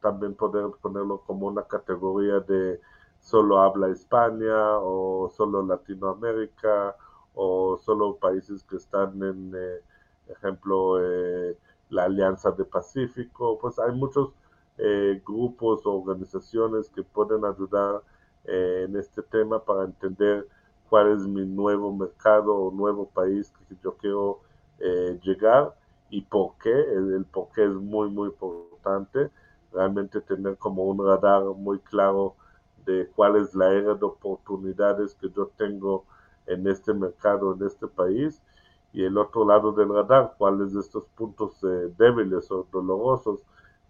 también 0.00 0.34
poder 0.34 0.70
ponerlo 0.80 1.18
como 1.26 1.46
una 1.48 1.62
categoría 1.64 2.40
de 2.40 2.80
solo 3.20 3.60
habla 3.60 3.88
España 3.88 4.78
o 4.78 5.28
solo 5.36 5.62
Latinoamérica 5.66 6.96
o 7.34 7.76
solo 7.78 8.16
países 8.16 8.62
que 8.64 8.76
están 8.76 9.22
en, 9.22 9.52
eh, 9.54 9.80
ejemplo, 10.28 10.98
eh, 11.02 11.56
la 11.90 12.04
Alianza 12.04 12.50
de 12.52 12.64
Pacífico. 12.64 13.58
Pues 13.58 13.78
hay 13.78 13.92
muchos 13.92 14.30
eh, 14.78 15.22
grupos 15.24 15.86
o 15.86 15.94
organizaciones 16.00 16.88
que 16.90 17.02
pueden 17.02 17.44
ayudar 17.44 18.02
en 18.44 18.96
este 18.96 19.22
tema 19.22 19.64
para 19.64 19.84
entender 19.84 20.46
cuál 20.88 21.10
es 21.12 21.26
mi 21.26 21.44
nuevo 21.44 21.92
mercado 21.92 22.54
o 22.54 22.70
nuevo 22.70 23.08
país 23.08 23.52
que 23.68 23.76
yo 23.82 23.96
quiero 23.96 24.40
llegar 25.22 25.74
y 26.10 26.20
por 26.22 26.52
qué. 26.62 26.70
El, 26.70 27.14
el 27.14 27.24
por 27.24 27.48
qué 27.52 27.64
es 27.64 27.72
muy, 27.72 28.08
muy 28.08 28.28
importante. 28.28 29.30
Realmente 29.72 30.20
tener 30.20 30.56
como 30.58 30.84
un 30.84 31.04
radar 31.04 31.42
muy 31.56 31.80
claro 31.80 32.36
de 32.86 33.08
cuál 33.14 33.36
es 33.36 33.54
la 33.54 33.72
era 33.72 33.94
de 33.94 34.06
oportunidades 34.06 35.14
que 35.14 35.28
yo 35.30 35.48
tengo 35.56 36.04
en 36.46 36.66
este 36.68 36.94
mercado, 36.94 37.54
en 37.54 37.66
este 37.66 37.88
país, 37.88 38.40
y 38.92 39.04
el 39.04 39.18
otro 39.18 39.44
lado 39.46 39.72
del 39.72 39.88
radar, 39.88 40.34
cuáles 40.38 40.72
de 40.72 40.80
estos 40.80 41.04
puntos 41.16 41.62
eh, 41.64 41.92
débiles 41.98 42.50
o 42.50 42.66
dolorosos 42.72 43.40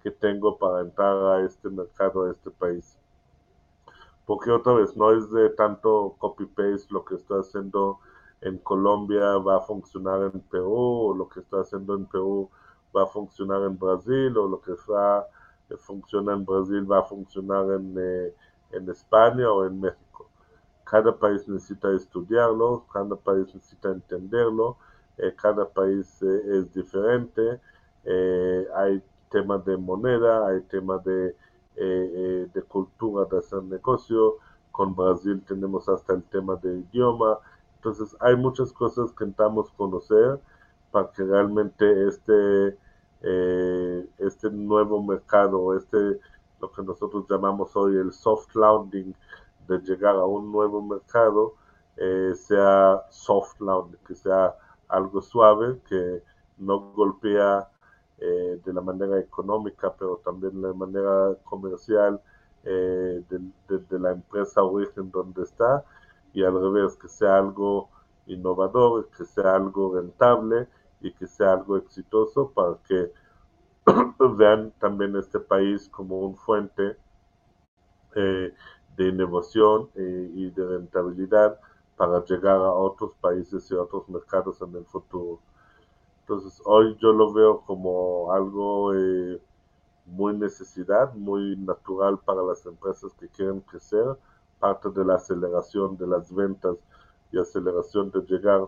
que 0.02 0.10
tengo 0.10 0.58
para 0.58 0.80
entrar 0.80 1.16
a 1.16 1.44
este 1.44 1.68
mercado, 1.68 2.24
a 2.24 2.30
este 2.30 2.50
país. 2.50 2.98
Porque 4.24 4.50
otra 4.50 4.72
vez, 4.74 4.96
no 4.96 5.12
es 5.12 5.30
de 5.30 5.50
tanto 5.50 6.16
copy-paste 6.18 6.92
lo 6.92 7.04
que 7.04 7.14
estoy 7.14 7.40
haciendo 7.40 8.00
en 8.40 8.58
Colombia 8.58 9.38
va 9.38 9.58
a 9.58 9.60
funcionar 9.60 10.30
en 10.32 10.40
Perú, 10.40 11.10
o 11.10 11.14
lo 11.14 11.28
que 11.28 11.40
estoy 11.40 11.60
haciendo 11.60 11.94
en 11.94 12.06
Perú 12.06 12.50
va 12.94 13.04
a 13.04 13.06
funcionar 13.06 13.62
en 13.62 13.78
Brasil, 13.78 14.36
o 14.36 14.48
lo 14.48 14.60
que 14.60 14.72
va, 14.90 15.26
funciona 15.78 16.32
en 16.34 16.44
Brasil 16.44 16.90
va 16.90 17.00
a 17.00 17.04
funcionar 17.04 17.64
en, 17.72 17.94
eh, 17.98 18.34
en 18.72 18.88
España 18.90 19.50
o 19.50 19.64
en 19.64 19.80
México. 19.80 20.28
Cada 20.86 21.18
país 21.18 21.48
necesita 21.48 21.92
estudiarlo, 21.92 22.84
cada 22.92 23.16
país 23.16 23.52
necesita 23.52 23.90
entenderlo, 23.90 24.76
eh, 25.18 25.34
cada 25.34 25.68
país 25.68 26.22
eh, 26.22 26.58
es 26.58 26.72
diferente, 26.72 27.60
eh, 28.04 28.68
hay 28.76 29.02
temas 29.30 29.64
de 29.64 29.76
moneda, 29.76 30.46
hay 30.46 30.60
temas 30.62 31.02
de, 31.04 31.34
de 31.74 32.62
cultura 32.68 33.26
de 33.26 33.38
hacer 33.38 33.62
negocio, 33.64 34.36
con 34.70 34.94
Brasil 34.94 35.42
tenemos 35.46 35.88
hasta 35.88 36.14
el 36.14 36.22
tema 36.22 36.54
de 36.56 36.78
idioma, 36.78 37.38
entonces 37.76 38.16
hay 38.20 38.36
muchas 38.36 38.72
cosas 38.72 39.12
que 39.12 39.24
intentamos 39.24 39.70
conocer 39.72 40.38
para 40.92 41.10
que 41.10 41.24
realmente 41.24 42.08
este, 42.08 42.78
este 44.18 44.50
nuevo 44.50 45.02
mercado, 45.02 45.76
este 45.76 46.20
lo 46.60 46.72
que 46.72 46.82
nosotros 46.82 47.26
llamamos 47.28 47.76
hoy 47.76 47.96
el 47.96 48.12
soft 48.12 48.54
landing, 48.54 49.14
de 49.66 49.78
llegar 49.80 50.16
a 50.16 50.24
un 50.24 50.50
nuevo 50.52 50.82
mercado, 50.82 51.54
eh, 51.96 52.32
sea 52.34 53.02
soft 53.10 53.60
landing, 53.60 53.98
que 54.06 54.14
sea 54.14 54.54
algo 54.88 55.20
suave, 55.22 55.80
que 55.88 56.22
no 56.58 56.92
golpea 56.92 57.68
eh, 58.18 58.60
de 58.64 58.72
la 58.72 58.80
manera 58.80 59.18
económica, 59.18 59.92
pero 59.98 60.20
también 60.24 60.60
de 60.60 60.68
la 60.68 60.74
manera 60.74 61.36
comercial 61.44 62.20
eh, 62.64 63.22
de, 63.28 63.98
la 63.98 64.12
empresa 64.12 64.62
origen 64.62 65.10
donde 65.10 65.42
está, 65.42 65.84
y 66.32 66.42
al 66.42 66.60
revés, 66.60 66.96
que 66.96 67.08
sea 67.08 67.38
algo 67.38 67.88
innovador, 68.26 69.08
que 69.16 69.24
sea 69.24 69.54
algo 69.54 69.94
rentable 69.94 70.68
y 71.00 71.12
que 71.12 71.26
sea 71.26 71.52
algo 71.52 71.76
exitoso 71.76 72.50
para 72.52 72.76
que 72.88 73.12
vean 74.36 74.72
también 74.80 75.16
este 75.16 75.38
país 75.38 75.88
como 75.88 76.20
un 76.20 76.36
fuente 76.36 76.96
de 78.96 79.08
innovación 79.08 79.88
eh, 79.94 80.30
y 80.34 80.50
de 80.50 80.66
rentabilidad 80.66 81.58
para 81.96 82.24
llegar 82.24 82.56
a 82.56 82.72
otros 82.72 83.12
países 83.20 83.70
y 83.70 83.74
otros 83.74 84.08
mercados 84.08 84.60
en 84.62 84.74
el 84.76 84.84
futuro. 84.84 85.40
Entonces 86.20 86.60
hoy 86.64 86.96
yo 87.00 87.12
lo 87.12 87.32
veo 87.32 87.60
como 87.60 88.32
algo 88.32 88.94
eh, 88.94 89.40
muy 90.06 90.36
necesidad, 90.36 91.14
muy 91.14 91.56
natural 91.56 92.18
para 92.18 92.42
las 92.42 92.64
empresas 92.66 93.12
que 93.14 93.28
quieren 93.28 93.60
crecer, 93.60 94.04
parte 94.58 94.90
de 94.90 95.04
la 95.04 95.16
aceleración 95.16 95.96
de 95.96 96.06
las 96.06 96.34
ventas 96.34 96.76
y 97.32 97.38
aceleración 97.38 98.10
de 98.10 98.20
llegar 98.22 98.66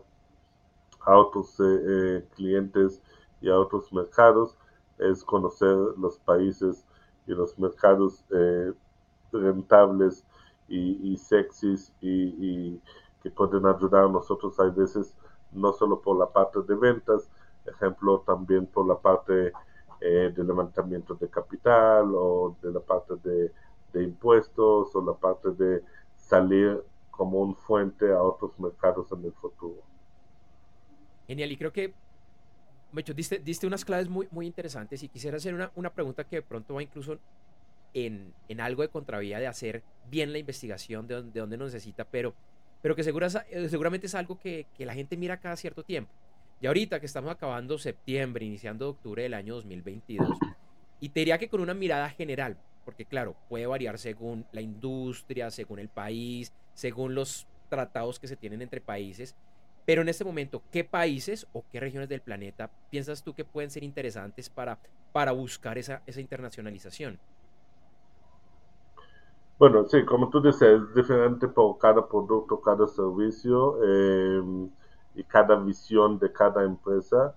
a 1.01 1.17
otros 1.17 1.57
clientes 2.35 3.01
y 3.41 3.49
a 3.49 3.59
otros 3.59 3.93
mercados 3.93 4.57
es 4.99 5.25
conocer 5.25 5.77
los 5.97 6.19
países 6.19 6.85
y 7.27 7.33
los 7.33 7.59
mercados 7.59 8.25
eh, 8.31 8.73
rentables 9.33 10.25
y, 10.69 11.13
y 11.13 11.17
sexys 11.17 11.93
y, 12.01 12.81
que 13.23 13.31
pueden 13.31 13.67
ayudar 13.67 14.05
a 14.05 14.09
nosotros 14.09 14.59
a 14.61 14.65
veces 14.65 15.15
no 15.53 15.73
solo 15.73 16.01
por 16.01 16.19
la 16.19 16.27
parte 16.27 16.61
de 16.63 16.75
ventas, 16.77 17.29
ejemplo 17.67 18.23
también 18.27 18.67
por 18.67 18.87
la 18.87 18.97
parte 18.97 19.53
eh, 20.01 20.33
de 20.35 20.45
levantamiento 20.45 21.15
de 21.15 21.29
capital 21.29 22.13
o 22.15 22.57
de 22.63 22.73
la 22.73 22.81
parte 22.81 23.15
de, 23.25 23.51
de 23.93 24.05
impuestos 24.05 24.95
o 24.95 25.05
la 25.05 25.15
parte 25.15 25.51
de 25.51 25.83
salir 26.17 26.81
como 27.11 27.41
un 27.41 27.57
fuente 27.57 28.13
a 28.13 28.23
otros 28.23 28.59
mercados 28.61 29.11
en 29.11 29.25
el 29.25 29.33
futuro. 29.33 29.83
Genial, 31.27 31.51
y 31.51 31.57
creo 31.57 31.73
que 31.73 31.93
Mecho, 32.91 33.13
diste, 33.13 33.39
diste 33.39 33.67
unas 33.67 33.85
claves 33.85 34.09
muy, 34.09 34.29
muy 34.31 34.47
interesantes 34.47 35.03
y 35.03 35.09
quisiera 35.09 35.37
hacer 35.37 35.55
una, 35.55 35.71
una 35.75 35.91
pregunta 35.91 36.25
que 36.25 36.37
de 36.37 36.43
pronto 36.43 36.75
va 36.75 36.83
incluso 36.83 37.19
en, 37.95 38.33
en, 38.49 38.61
algo 38.61 38.83
de 38.83 38.89
contravía 38.89 39.39
de 39.39 39.47
hacer 39.47 39.83
bien 40.11 40.33
la 40.33 40.39
investigación 40.39 41.07
de, 41.07 41.23
de 41.23 41.41
dónde 41.41 41.57
nos 41.57 41.73
necesita, 41.73 42.05
pero, 42.05 42.35
pero 42.83 42.95
que 42.95 43.03
eh, 43.03 43.69
seguramente 43.69 44.07
es 44.07 44.15
algo 44.15 44.39
que, 44.39 44.67
que, 44.77 44.87
la 44.87 44.95
gente 44.95 45.17
mira 45.17 45.39
cada 45.39 45.57
cierto 45.57 45.83
tiempo. 45.83 46.13
Y 46.61 46.67
ahorita 46.67 46.99
que 47.01 47.07
estamos 47.07 47.31
acabando 47.31 47.79
septiembre, 47.79 48.45
iniciando 48.45 48.91
octubre 48.91 49.23
del 49.23 49.35
año 49.35 49.55
2022, 49.55 50.39
y 51.01 51.09
te 51.11 51.21
diría 51.21 51.39
que 51.39 51.49
con 51.49 51.61
una 51.61 51.75
mirada 51.75 52.11
general, 52.11 52.57
porque 52.85 53.05
claro, 53.05 53.37
puede 53.49 53.67
variar 53.67 53.99
según 53.99 54.45
la 54.53 54.61
industria, 54.61 55.51
según 55.51 55.79
el 55.79 55.89
país, 55.89 56.53
según 56.75 57.15
los 57.15 57.47
tratados 57.69 58.19
que 58.19 58.27
se 58.27 58.37
tienen 58.37 58.63
entre 58.63 58.81
países, 58.81 59.37
pero 59.89 60.03
en 60.03 60.09
este 60.11 60.23
momento, 60.23 60.63
¿qué 60.71 60.85
países 60.85 61.47
o 61.55 61.65
qué 61.73 61.81
regiones 61.81 62.11
del 62.11 62.21
planeta 62.21 62.71
piensas 62.91 63.23
tú 63.23 63.33
que 63.33 63.47
pueden 63.47 63.71
ser 63.71 63.85
interesantes 63.85 64.51
para, 64.51 64.79
para 65.13 65.33
buscar 65.33 65.79
esa, 65.79 66.03
esa 66.07 66.21
internacionalización? 66.21 67.19
Bueno, 69.59 69.85
sí, 69.89 70.05
como 70.05 70.31
tú 70.31 70.41
dices, 70.41 70.63
es 70.63 70.95
diferente 70.95 71.49
por 71.49 71.79
cada 71.79 72.07
producto, 72.09 72.61
cada 72.61 72.87
servicio 72.87 73.77
eh, 73.83 74.41
y 75.17 75.25
cada 75.25 75.57
visión 75.57 76.19
de 76.19 76.33
cada 76.33 76.63
empresa. 76.65 77.35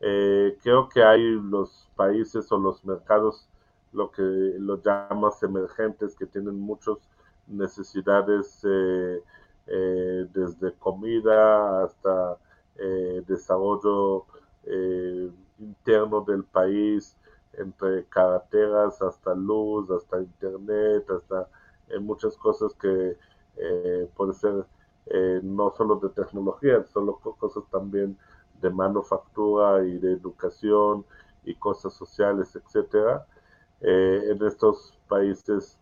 Eh, 0.00 0.58
creo 0.62 0.88
que 0.88 1.02
hay 1.02 1.22
los 1.22 1.88
países 1.96 2.50
o 2.52 2.58
los 2.58 2.84
mercados, 2.84 3.48
lo 3.92 4.10
que 4.10 4.22
lo 4.22 4.82
llamas 4.82 5.42
emergentes, 5.42 6.14
que 6.16 6.26
tienen 6.26 6.60
muchas 6.60 6.98
necesidades 7.46 8.60
eh, 8.64 9.20
desde 10.34 10.74
comida 10.74 11.84
hasta 11.84 12.38
desarrollo 13.26 14.26
interno 15.58 16.20
del 16.22 16.44
país, 16.44 17.16
entre 17.58 18.04
carreteras 18.06 19.00
hasta 19.02 19.34
luz, 19.34 19.90
hasta 19.90 20.20
internet, 20.20 21.04
hasta 21.10 21.48
muchas 22.00 22.36
cosas 22.36 22.74
que 22.74 23.16
puede 24.14 24.32
ser 24.32 24.64
no 25.42 25.70
solo 25.76 25.96
de 25.96 26.08
tecnología, 26.10 26.82
solo 26.84 27.16
cosas 27.16 27.64
también 27.70 28.16
de 28.60 28.70
manufactura 28.70 29.84
y 29.84 29.98
de 29.98 30.12
educación 30.12 31.04
y 31.44 31.54
cosas 31.54 31.92
sociales, 31.94 32.56
etcétera. 32.56 33.26
en 33.80 34.42
estos 34.42 34.98
países 35.08 35.78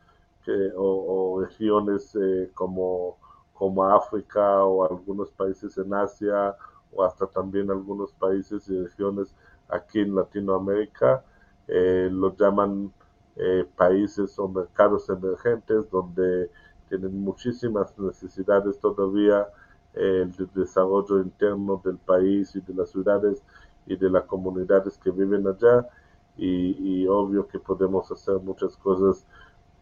o, 0.77 1.41
regiones 1.41 2.19
como 2.55 3.17
como 3.63 3.85
África 3.85 4.65
o 4.65 4.85
algunos 4.85 5.31
países 5.31 5.79
en 5.79 5.95
Asia 5.95 6.57
o 6.91 7.05
hasta 7.05 7.29
también 7.29 7.71
algunos 7.71 8.13
países 8.13 8.69
y 8.69 8.77
regiones 8.77 9.37
aquí 9.69 10.01
en 10.01 10.17
Latinoamérica, 10.17 11.25
eh, 11.69 12.09
los 12.11 12.37
llaman 12.37 12.93
eh, 13.37 13.67
países 13.77 14.39
o 14.39 14.49
mercados 14.49 15.09
emergentes 15.09 15.91
donde 15.91 16.51
tienen 16.89 17.21
muchísimas 17.21 17.99
necesidades 17.99 18.79
todavía 18.79 19.47
eh, 19.95 20.29
el 20.39 20.51
desarrollo 20.55 21.21
interno 21.21 21.81
del 21.85 21.97
país 21.99 22.55
y 22.57 22.61
de 22.61 22.75
las 22.75 22.91
ciudades 22.91 23.43
y 23.87 23.97
de 23.97 24.11
las 24.11 24.25
comunidades 24.25 24.99
que 24.99 25.11
viven 25.11 25.47
allá 25.47 25.89
y, 26.37 27.03
y 27.03 27.07
obvio 27.09 27.47
que 27.49 27.59
podemos 27.59 28.11
hacer 28.11 28.39
muchas 28.41 28.77
cosas 28.77 29.27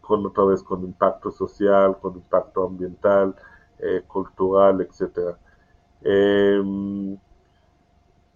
con 0.01 0.25
otra 0.25 0.43
vez 0.45 0.63
con 0.63 0.83
impacto 0.83 1.31
social, 1.31 1.97
con 1.99 2.15
impacto 2.15 2.65
ambiental, 2.65 3.35
eh, 3.79 4.03
cultural, 4.07 4.81
etcétera. 4.81 5.37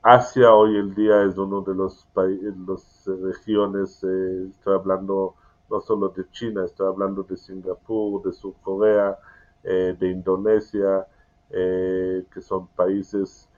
Asia 0.07 0.53
hoy 0.53 0.77
en 0.77 0.93
día 0.93 1.23
es 1.23 1.35
uno 1.35 1.61
de 1.61 1.73
los 1.73 2.05
países, 2.13 2.53
las 2.67 3.07
regiones, 3.23 4.03
eh, 4.03 4.47
estoy 4.51 4.75
hablando 4.75 5.33
no 5.67 5.81
solo 5.81 6.09
de 6.09 6.29
China, 6.29 6.63
estoy 6.63 6.85
hablando 6.87 7.23
de 7.23 7.35
Singapur, 7.35 8.21
de 8.21 8.31
Sur 8.31 8.53
Corea, 8.61 9.17
eh, 9.63 9.95
de 9.99 10.11
Indonesia, 10.11 11.07
que 11.49 12.41
son 12.41 12.67
países 12.67 13.49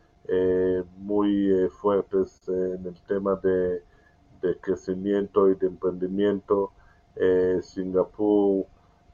muy 0.97 1.67
fuertes 1.81 2.47
en 2.47 2.85
el 2.85 2.95
tema 3.07 3.35
de, 3.35 3.83
de, 4.41 4.57
crecimiento 4.61 5.49
y 5.49 5.55
de 5.55 5.67
emprendimiento. 5.67 6.71
Singapur, 7.61 8.65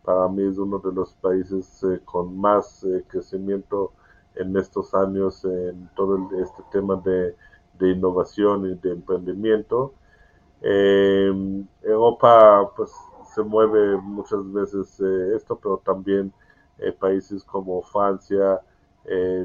para 0.03 0.27
mí 0.27 0.43
es 0.43 0.57
uno 0.57 0.79
de 0.79 0.91
los 0.91 1.13
países 1.13 1.83
eh, 1.83 1.99
con 2.03 2.37
más 2.37 2.83
eh, 2.83 3.03
crecimiento 3.07 3.93
en 4.35 4.55
estos 4.57 4.93
años 4.93 5.43
en 5.45 5.89
todo 5.95 6.29
este 6.41 6.63
tema 6.71 7.01
de, 7.03 7.35
innovación 7.81 8.65
y 8.71 8.75
de 8.75 8.93
emprendimiento. 8.93 9.93
Em, 10.61 11.67
Europa 11.81 12.71
pues 12.77 12.91
se 13.35 13.43
mueve 13.43 13.97
muchas 13.97 14.51
veces 14.53 14.99
eh, 15.01 15.35
esto, 15.35 15.57
pero 15.61 15.77
también 15.83 16.31
países 16.99 17.43
como 17.43 17.81
Francia, 17.81 18.59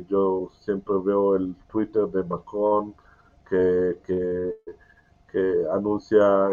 yo 0.09 0.51
siempre 0.61 0.94
veo 1.05 1.37
el 1.37 1.55
Twitter 1.70 2.07
de 2.09 2.22
Macron 2.24 2.94
que, 3.48 3.98
que, 4.07 5.66
anuncia 5.72 6.48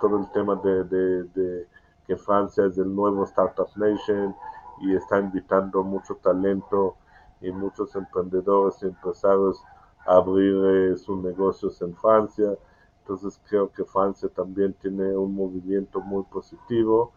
todo 0.00 0.18
el 0.18 0.30
tema 0.32 0.54
de 0.56 1.66
que 2.08 2.16
Francia 2.16 2.64
es 2.64 2.78
el 2.78 2.92
nuevo 2.94 3.22
Startup 3.24 3.68
Nation 3.76 4.34
y 4.80 4.96
está 4.96 5.18
invitando 5.20 5.84
mucho 5.84 6.16
talento 6.16 6.96
y 7.40 7.50
muchos 7.52 7.94
emprendedores 7.96 8.82
y 8.82 8.86
empresarios 8.86 9.62
a 10.06 10.16
abrir 10.16 10.54
eh, 10.64 10.96
sus 10.96 11.22
negocios 11.22 11.80
en 11.82 11.94
Francia. 11.96 12.56
Entonces 13.00 13.40
creo 13.48 13.70
que 13.72 13.84
Francia 13.84 14.28
también 14.28 14.74
tiene 14.74 15.16
un 15.16 15.34
movimiento 15.34 16.00
muy 16.00 16.24
positivo. 16.24 17.12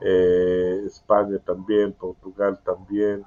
Eh, 0.00 0.82
España 0.86 1.38
también, 1.38 1.92
Portugal 1.92 2.58
también, 2.64 3.24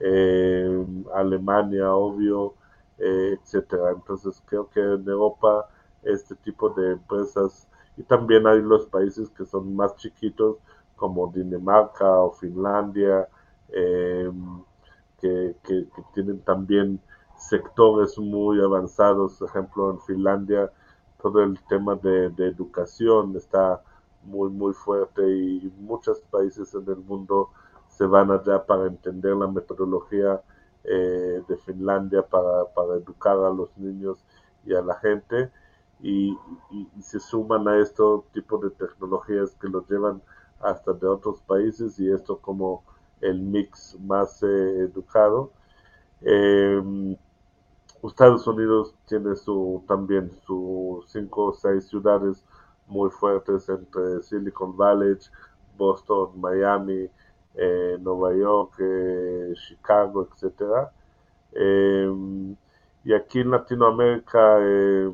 eh, 0.00 0.86
Alemania, 1.14 1.94
obvio, 1.94 2.54
etcétera. 2.98 3.90
Entonces 3.92 4.42
creo 4.46 4.68
que 4.70 4.80
en 4.80 5.08
Europa 5.08 5.68
este 6.02 6.34
tipo 6.36 6.70
de 6.70 6.92
empresas 6.92 7.68
y 7.96 8.02
también 8.04 8.46
hay 8.46 8.62
los 8.62 8.86
países 8.86 9.28
que 9.30 9.44
son 9.44 9.74
más 9.74 9.96
chiquitos 9.96 10.56
como 10.96 11.28
Dinamarca 11.32 12.08
o 12.20 12.32
Finlandia, 12.32 13.28
em, 13.70 14.62
que, 15.20 15.54
tienen 16.14 16.40
también 16.40 17.00
sectores 17.36 18.18
muy 18.18 18.60
avanzados, 18.60 19.38
por 19.38 19.48
ejemplo 19.48 19.90
en 19.92 20.00
Finlandia 20.00 20.72
todo 21.22 21.42
el 21.42 21.58
tema 21.68 21.96
de, 21.96 22.26
educación 22.38 23.36
está 23.36 23.82
muy 24.24 24.50
muy 24.50 24.72
fuerte 24.72 25.22
y 25.22 25.72
muchos 25.80 26.20
países 26.30 26.74
en 26.74 26.88
el 26.88 26.98
mundo 26.98 27.50
se 27.88 28.06
van 28.06 28.30
allá 28.30 28.64
para 28.64 28.86
entender 28.86 29.34
la 29.34 29.48
metodología 29.48 30.40
eh, 30.84 31.42
de 31.48 31.56
Finlandia 31.58 32.22
para, 32.22 32.62
educar 32.96 33.36
a 33.38 33.50
los 33.50 33.76
niños 33.76 34.24
y 34.64 34.74
a 34.74 34.82
la 34.82 34.94
gente. 34.96 35.50
Y, 36.00 36.38
se 37.00 37.18
suman 37.18 37.66
a 37.66 37.78
estos 37.78 38.24
tipo 38.32 38.58
de 38.58 38.70
tecnologías 38.70 39.56
que 39.60 39.68
los 39.68 39.88
llevan 39.88 40.22
hasta 40.60 40.92
de 40.92 41.06
otros 41.06 41.40
países 41.42 41.98
y 41.98 42.10
esto 42.10 42.38
como 42.38 42.84
el 43.20 43.40
mix 43.40 43.96
más 44.00 44.42
eh, 44.42 44.80
educado. 44.90 45.50
Em, 46.22 47.16
Estados 48.02 48.46
Unidos 48.46 48.94
tiene 49.06 49.34
su 49.36 49.82
también 49.88 50.30
sus 50.46 51.08
cinco 51.10 51.46
o 51.46 51.52
seis 51.52 51.86
ciudades 51.88 52.44
muy 52.86 53.10
fuertes 53.10 53.68
entre 53.68 54.22
Silicon 54.22 54.76
Valley, 54.76 55.16
Boston, 55.76 56.40
Miami, 56.40 57.08
eh, 57.54 57.98
Nueva 58.00 58.34
York, 58.34 58.74
eh, 58.80 59.52
Chicago, 59.54 60.28
etcétera. 60.30 60.92
Em, 61.52 62.56
y 63.04 63.12
aquí 63.14 63.40
en 63.40 63.50
Latinoamérica, 63.50 64.58
eh, 64.60 65.12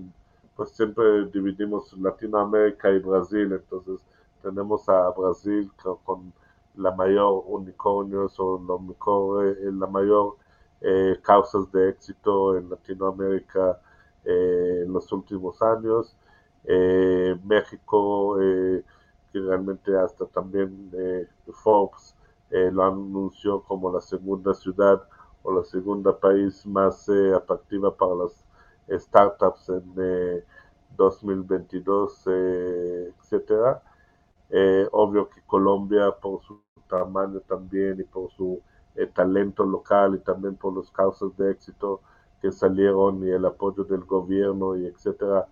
pues 0.57 0.71
siempre 0.71 1.27
dividimos 1.33 1.93
Latinoamérica 1.99 2.91
y 2.91 2.99
Brasil, 2.99 3.53
entonces 3.53 4.05
tenemos 4.43 4.89
a 4.89 5.11
Brasil 5.11 5.71
con, 6.05 6.33
la 6.77 6.91
mayor 6.93 7.45
unicornios 7.47 8.39
o 8.39 8.61
la, 8.67 8.79
mejor, 8.79 9.57
la 9.61 9.87
mayor 9.87 10.37
causas 11.23 11.71
de 11.73 11.91
éxito 11.91 12.59
en 12.59 12.69
Latinoamérica 12.69 13.81
en 14.25 14.93
los 14.93 15.11
últimos 15.13 15.61
años. 15.63 16.17
México, 17.45 18.37
que 18.39 19.41
realmente 19.41 19.97
hasta 19.97 20.27
también 20.27 20.91
Forbes 21.53 22.15
lo 22.51 22.83
anunció 22.85 23.63
como 23.63 23.93
la 23.93 24.01
segunda 24.01 24.53
ciudad 24.55 25.03
o 25.45 25.53
la 25.53 25.63
segunda 25.63 26.19
país 26.19 26.67
más 26.67 27.09
eh, 27.09 27.35
atractiva 27.35 27.95
para 27.95 28.15
las 28.15 28.45
startups 28.89 29.69
en 29.69 30.43
2022, 30.97 32.23
eh, 32.27 33.13
eh, 34.51 34.87
obvio 34.93 35.29
que 35.29 35.41
Colombia 35.47 36.13
por 36.21 36.43
su 36.43 36.61
tamaño 36.89 37.41
también 37.41 38.01
y 38.01 38.05
por 38.05 38.31
su 38.33 38.61
talento 39.15 39.65
local 39.65 40.15
y 40.15 40.19
también 40.19 40.55
por 40.57 40.77
las 40.77 40.91
causas 40.91 41.37
de 41.37 41.51
éxito 41.51 42.01
que 42.41 42.53
salieron 42.53 43.27
y 43.27 43.31
el 43.31 43.45
apoyo 43.45 43.85
del 43.85 44.05
gobierno 44.05 44.77
y 44.77 44.87
etcétera, 44.87 45.49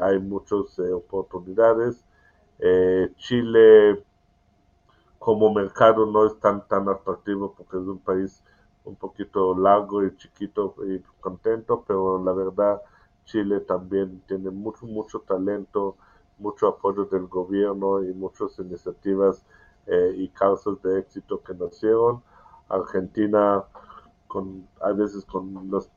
hay 0.00 0.18
muchas 0.18 0.76
oportunidades. 0.78 2.04
Chile 3.16 4.02
como 5.18 5.52
mercado 5.52 6.06
no 6.06 6.26
es 6.26 6.38
tan 6.40 6.66
tan 6.68 6.88
atractivo 6.88 7.54
porque 7.56 7.76
es 7.78 7.82
un 7.86 7.98
país 7.98 8.42
un 8.84 8.94
poquito 8.96 9.56
largo 9.58 10.04
y 10.04 10.16
chiquito 10.16 10.74
y 10.86 11.00
contento, 11.20 11.84
pero 11.86 12.22
la 12.22 12.32
verdad 12.32 12.80
Chile 13.24 13.60
también 13.60 14.22
tiene 14.28 14.50
mucho, 14.50 14.86
mucho 14.86 15.20
talento, 15.20 15.96
mucho 16.38 16.68
apoyo 16.68 17.06
del 17.06 17.26
gobierno 17.26 18.02
y 18.02 18.12
muchas 18.12 18.58
iniciativas 18.58 19.44
eh, 19.86 20.14
y 20.16 20.28
causas 20.28 20.80
de 20.82 21.00
éxito 21.00 21.42
que 21.42 21.54
nacieron. 21.54 22.22
Argentina 22.68 23.64
con, 24.26 24.66
a 24.80 24.92
veces 24.92 25.24
con 25.24 25.70
los, 25.70 25.90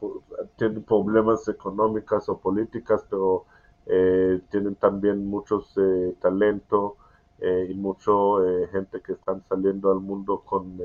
tienen 0.57 0.83
problemas 0.83 1.47
económicos 1.47 2.29
o 2.29 2.39
políticas, 2.39 3.05
pero 3.09 3.45
eh, 3.85 4.41
tienen 4.51 4.75
también 4.75 5.25
muchos 5.27 5.73
eh, 5.77 6.15
talento 6.21 6.97
eh, 7.39 7.67
y 7.71 7.73
mucho 7.73 8.37
gente 8.71 9.01
que 9.01 9.13
están 9.13 9.43
saliendo 9.49 9.91
al 9.91 9.99
mundo 9.99 10.41
con 10.45 10.79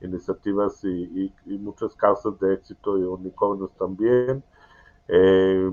iniciativas 0.00 0.82
y, 0.84 1.32
muchas 1.46 1.94
causas 1.94 2.38
de 2.40 2.54
éxito 2.54 2.98
y 2.98 3.02
unicornios 3.02 3.70
también. 3.76 4.42
Eh, 5.08 5.70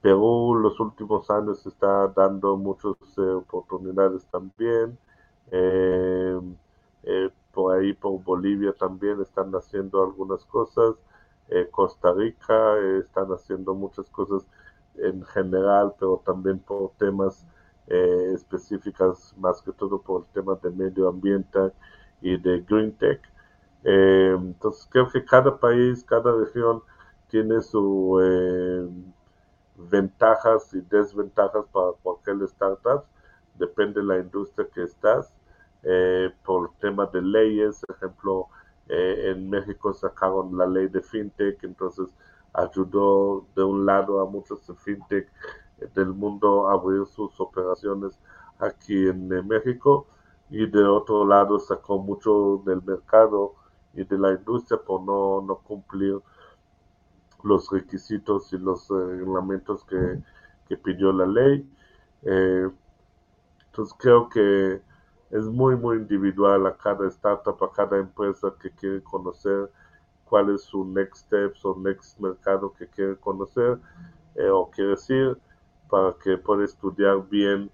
Perú 0.00 0.54
los 0.56 0.78
últimos 0.80 1.30
años 1.30 1.66
está 1.66 2.08
dando 2.08 2.56
muchas 2.56 2.92
eh, 3.18 3.20
oportunidades 3.20 4.26
también. 4.26 4.98
Eh, 5.50 6.38
por 7.52 7.74
ahí, 7.76 7.92
por 7.94 8.22
Bolivia 8.22 8.72
también 8.72 9.20
están 9.20 9.52
haciendo 9.54 10.02
algunas 10.02 10.44
cosas. 10.44 10.96
Costa 11.70 12.12
Rica 12.12 12.76
están 13.00 13.28
haciendo 13.32 13.74
muchas 13.74 14.10
cosas 14.10 14.46
en 14.96 15.24
general, 15.24 15.94
pero 15.98 16.22
también 16.24 16.58
por 16.58 16.90
temas 16.98 17.46
específicas, 17.86 19.34
más 19.38 19.62
que 19.62 19.72
todo 19.72 20.00
por 20.02 20.22
el 20.22 20.26
tema 20.34 20.56
de 20.62 20.70
medio 20.70 21.08
ambiente 21.08 21.72
y 22.20 22.36
de 22.36 22.60
green 22.60 22.92
tech. 22.98 23.20
Eh, 23.84 24.34
entonces 24.36 24.86
creo 24.90 25.08
que 25.08 25.24
cada 25.24 25.58
país, 25.58 26.04
cada 26.04 26.32
región 26.32 26.82
tiene 27.28 27.56
eh, 27.56 28.88
ventajas 29.78 30.74
y 30.74 30.80
desventajas 30.82 31.64
para 31.72 31.92
cualquier 32.02 32.42
startup, 32.42 33.04
depende 33.58 34.00
de 34.00 34.06
la 34.06 34.18
industria 34.18 34.68
que 34.74 34.82
estás. 34.82 35.32
Eh, 35.84 36.30
por 36.44 36.72
temas 36.80 37.12
de 37.12 37.22
leyes, 37.22 37.82
ejemplo, 37.88 38.48
en 38.88 39.50
México 39.50 39.92
sacaron 39.92 40.56
la 40.56 40.66
ley 40.66 40.88
de 40.88 41.02
fintech, 41.02 41.62
entonces 41.62 42.08
ayudó 42.54 43.46
de 43.54 43.62
un 43.62 43.84
lado 43.84 44.20
a 44.20 44.30
muchos 44.30 44.60
fintech 44.78 45.30
del 45.94 46.08
mundo 46.08 46.68
a 46.68 46.72
abrir 46.72 47.06
sus 47.06 47.38
operaciones 47.40 48.18
aquí 48.58 49.08
en 49.08 49.28
México 49.46 50.06
y 50.50 50.66
de 50.66 50.82
otro 50.84 51.24
lado 51.26 51.58
sacó 51.58 51.98
mucho 51.98 52.62
del 52.64 52.82
mercado 52.82 53.54
y 53.94 54.04
de 54.04 54.18
la 54.18 54.32
industria 54.32 54.80
por 54.80 55.02
no, 55.02 55.40
no 55.42 55.58
cumplir 55.58 56.20
los 57.42 57.70
requisitos 57.70 58.52
y 58.52 58.58
los 58.58 58.88
reglamentos 58.88 59.84
que, 59.84 60.20
que 60.68 60.76
pidió 60.76 61.12
la 61.12 61.26
ley. 61.26 61.68
Eh, 62.22 62.68
entonces 63.66 63.96
creo 63.98 64.28
que 64.28 64.80
es 65.30 65.44
muy, 65.44 65.76
muy 65.76 65.98
individual 65.98 66.66
a 66.66 66.76
cada 66.76 67.06
startup, 67.08 67.62
a 67.62 67.72
cada 67.72 67.98
empresa 67.98 68.52
que 68.60 68.70
quiere 68.70 69.02
conocer 69.02 69.70
cuál 70.24 70.54
es 70.54 70.62
su 70.62 70.84
next 70.84 71.26
steps 71.26 71.64
o 71.64 71.76
next 71.78 72.18
mercado 72.20 72.72
que 72.72 72.86
quiere 72.88 73.16
conocer 73.16 73.78
eh, 74.34 74.48
o 74.48 74.70
quiere 74.70 74.90
decir 74.90 75.36
para 75.88 76.14
que 76.22 76.36
pueda 76.36 76.64
estudiar 76.64 77.26
bien 77.28 77.70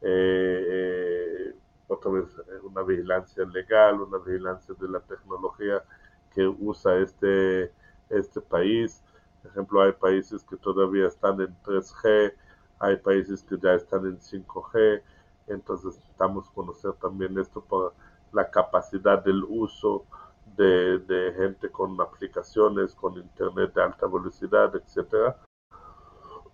eh, 0.00 1.54
otra 1.86 2.10
vez 2.10 2.24
eh, 2.38 2.60
una 2.62 2.82
vigilancia 2.82 3.44
legal, 3.44 4.00
una 4.00 4.18
vigilancia 4.18 4.74
de 4.78 4.88
la 4.88 5.00
tecnología 5.00 5.82
que 6.34 6.46
usa 6.46 6.96
este, 6.96 7.72
este 8.10 8.40
país. 8.40 9.02
Ejemplo, 9.44 9.82
hay 9.82 9.92
países 9.92 10.44
que 10.44 10.56
todavía 10.56 11.06
están 11.06 11.40
en 11.40 11.54
3G, 11.62 12.32
hay 12.80 12.96
países 12.96 13.42
que 13.42 13.58
ya 13.58 13.74
están 13.74 14.06
en 14.06 14.18
5G, 14.18 15.02
entonces 15.48 15.96
necesitamos 15.96 16.50
conocer 16.50 16.92
también 16.94 17.38
esto 17.38 17.60
por 17.60 17.94
la 18.32 18.50
capacidad 18.50 19.22
del 19.22 19.44
uso 19.44 20.04
de, 20.56 20.98
de 20.98 21.32
gente 21.34 21.70
con 21.70 22.00
aplicaciones, 22.00 22.94
con 22.94 23.16
internet 23.16 23.72
de 23.74 23.82
alta 23.82 24.06
velocidad, 24.06 24.74
etcétera. 24.74 25.36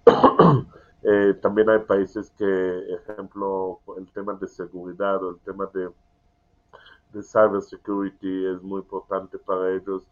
Eh, 1.06 1.34
también 1.42 1.68
hay 1.68 1.80
países 1.80 2.30
que, 2.30 2.94
ejemplo, 2.94 3.78
el 3.98 4.10
tema 4.12 4.32
de 4.32 4.48
seguridad 4.48 5.22
o 5.22 5.32
el 5.32 5.38
tema 5.40 5.68
de, 5.74 5.90
de 7.12 7.22
cybersecurity 7.22 8.46
es 8.46 8.62
muy 8.62 8.80
importante 8.80 9.36
para 9.36 9.70
ellos 9.72 10.08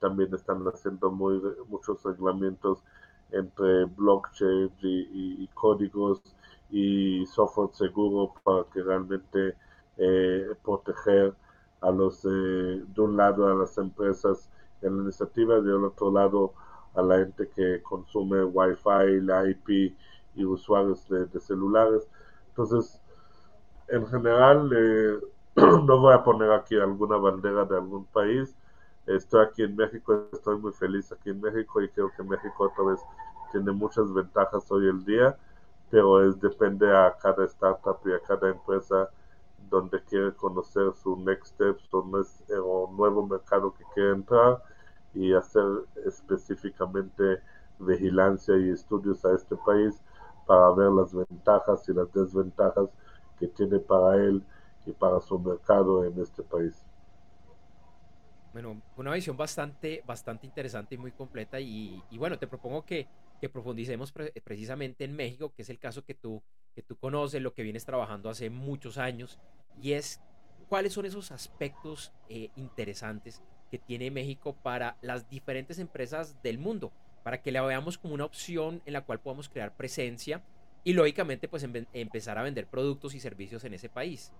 también 0.00 0.32
están 0.34 0.64
haciendo 0.64 1.10
muy, 1.10 1.40
muchos 1.68 2.02
reglamentos 2.02 2.82
entre 3.30 3.84
blockchain 3.84 4.70
y, 4.80 5.48
códigos 5.54 6.22
y 6.70 7.24
software 7.26 7.70
seguro 7.72 8.34
para 8.42 8.64
que 8.72 8.82
realmente 8.82 9.56
eh, 9.96 10.54
proteger 10.62 11.34
a 11.80 11.90
los 11.90 12.24
eh, 12.24 12.28
de 12.28 13.00
un 13.00 13.16
lado 13.16 13.46
a 13.46 13.54
las 13.54 13.76
empresas 13.78 14.48
en 14.82 14.96
la 14.96 15.02
iniciativa 15.04 15.58
y 15.58 15.62
del 15.62 15.84
otro 15.84 16.10
lado 16.10 16.54
a 16.94 17.02
la 17.02 17.18
gente 17.18 17.48
que 17.54 17.82
consume 17.82 18.44
wifi, 18.44 19.20
la 19.22 19.48
IP 19.48 19.94
y 20.36 20.44
usuarios 20.44 21.08
de, 21.08 21.40
celulares. 21.40 22.08
Entonces, 22.48 23.00
en 23.88 24.06
general, 24.06 24.70
eh, 24.74 25.18
no 25.56 26.00
voy 26.00 26.14
a 26.14 26.22
poner 26.22 26.52
aquí 26.52 26.76
alguna 26.76 27.16
bandera 27.16 27.64
de 27.64 27.76
algún 27.76 28.04
país. 28.06 28.56
Estoy 29.06 29.44
aquí 29.44 29.62
en 29.62 29.76
México, 29.76 30.28
estoy 30.32 30.58
muy 30.58 30.72
feliz 30.72 31.10
aquí 31.12 31.30
en 31.30 31.40
México 31.40 31.80
y 31.82 31.88
creo 31.90 32.10
que 32.12 32.22
México 32.22 32.64
otra 32.64 32.84
vez 32.84 33.00
tiene 33.52 33.72
muchas 33.72 34.12
ventajas 34.12 34.70
hoy 34.70 34.88
en 34.88 35.04
día, 35.04 35.38
pero 35.90 36.22
es 36.26 36.40
depende 36.40 36.90
a 36.94 37.16
cada 37.20 37.44
startup 37.46 37.98
y 38.06 38.12
a 38.12 38.20
cada 38.20 38.48
empresa 38.50 39.10
donde 39.70 40.02
quiere 40.04 40.34
conocer 40.34 40.92
su 40.94 41.16
next 41.16 41.54
steps 41.54 41.92
o, 41.94 41.98
o 42.64 42.92
nuevo 42.92 43.26
mercado 43.26 43.74
que 43.74 43.84
quiere 43.94 44.12
entrar 44.12 44.62
y 45.14 45.32
hacer 45.34 45.64
específicamente 46.06 47.40
vigilancia 47.78 48.56
y 48.56 48.70
estudios 48.70 49.24
a 49.24 49.34
este 49.34 49.56
país 49.56 50.02
para 50.46 50.70
ver 50.72 50.90
las 50.90 51.14
ventajas 51.14 51.88
y 51.88 51.92
las 51.94 52.12
desventajas 52.12 52.88
que 53.38 53.48
tiene 53.48 53.78
para 53.80 54.16
él 54.16 54.42
y 54.86 54.92
para 54.92 55.20
su 55.20 55.38
mercado 55.38 56.04
en 56.04 56.18
este 56.20 56.42
país. 56.42 56.83
Bueno, 58.54 58.80
una 58.96 59.12
visión 59.12 59.36
bastante, 59.36 60.04
bastante 60.06 60.46
interesante 60.46 60.94
y 60.94 60.98
muy 60.98 61.10
completa 61.10 61.58
y, 61.58 62.00
bueno, 62.12 62.38
te 62.38 62.46
propongo 62.46 62.84
que, 62.86 63.08
que 63.40 63.48
profundicemos 63.48 64.12
precisamente 64.12 65.02
en 65.02 65.16
México, 65.16 65.52
que 65.52 65.62
es 65.62 65.70
el 65.70 65.80
caso 65.80 66.04
que 66.04 66.14
tú, 66.14 66.40
que 66.72 66.80
tú 66.80 66.96
conoces, 66.96 67.42
lo 67.42 67.52
que 67.52 67.64
vienes 67.64 67.84
trabajando 67.84 68.30
hace 68.30 68.50
muchos 68.50 68.96
años, 68.96 69.40
y 69.82 69.94
es 69.94 70.20
cuáles 70.68 70.92
son 70.92 71.04
esos 71.04 71.32
aspectos 71.32 72.12
eh, 72.28 72.50
interesantes 72.54 73.42
que 73.72 73.78
tiene 73.80 74.12
México 74.12 74.54
para 74.62 74.98
las 75.02 75.28
diferentes 75.28 75.80
empresas 75.80 76.40
del 76.40 76.58
mundo, 76.58 76.92
para 77.24 77.42
que 77.42 77.50
la 77.50 77.62
veamos 77.62 77.98
como 77.98 78.14
una 78.14 78.24
opción 78.24 78.82
en 78.86 78.92
la 78.92 79.04
cual 79.04 79.18
podamos 79.18 79.48
crear 79.48 79.76
presencia 79.76 80.44
y 80.84 80.92
lógicamente 80.92 81.48
pues 81.48 81.66
empezar 81.92 82.38
a 82.38 82.44
vender 82.44 82.68
productos 82.68 83.16
y 83.16 83.20
servicios 83.20 83.64
en 83.64 83.74
ese 83.74 83.88
país. 83.88 84.32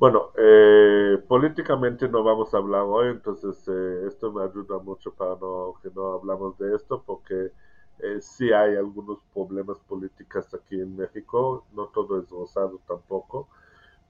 Bueno, 0.00 0.30
eh, 0.38 1.22
políticamente 1.28 2.08
no 2.08 2.22
vamos 2.24 2.54
a 2.54 2.56
hablar 2.56 2.84
hoy, 2.86 3.08
entonces 3.10 3.62
eh, 3.68 4.06
esto 4.08 4.32
me 4.32 4.42
ayuda 4.42 4.78
mucho 4.78 5.12
para 5.12 5.32
no, 5.38 5.74
que 5.82 5.90
no 5.90 6.14
hablamos 6.14 6.56
de 6.56 6.74
esto, 6.74 7.02
porque 7.04 7.52
eh, 7.98 8.18
sí 8.22 8.50
hay 8.50 8.76
algunos 8.76 9.18
problemas 9.34 9.76
políticos 9.80 10.54
aquí 10.54 10.76
en 10.80 10.96
México, 10.96 11.66
no 11.74 11.88
todo 11.88 12.18
es 12.18 12.30
rosado 12.30 12.80
tampoco, 12.88 13.46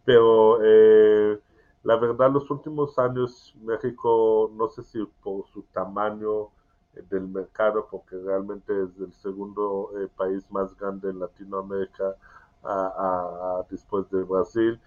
pero 0.05 0.61
eh, 0.63 1.41
la 1.85 1.97
verdad 1.97 2.31
los 2.33 2.51
últimos 2.51 2.99
años 2.99 3.55
México, 3.63 4.51
no 4.55 4.69
sé 4.69 4.85
si 4.85 5.05
por 5.25 5.47
su 5.49 5.63
tamaño 5.73 6.51
del 7.11 7.29
mercado, 7.29 7.89
porque 7.91 8.17
realmente 8.17 8.73
es 8.85 8.91
el 9.01 9.13
segundo 9.15 9.91
país 10.17 10.49
más 10.53 10.77
grande 10.77 11.11
en 11.11 11.19
Latinoamérica 11.21 12.15
después 13.71 14.11
de 14.11 14.23
Brasil, 14.25 14.81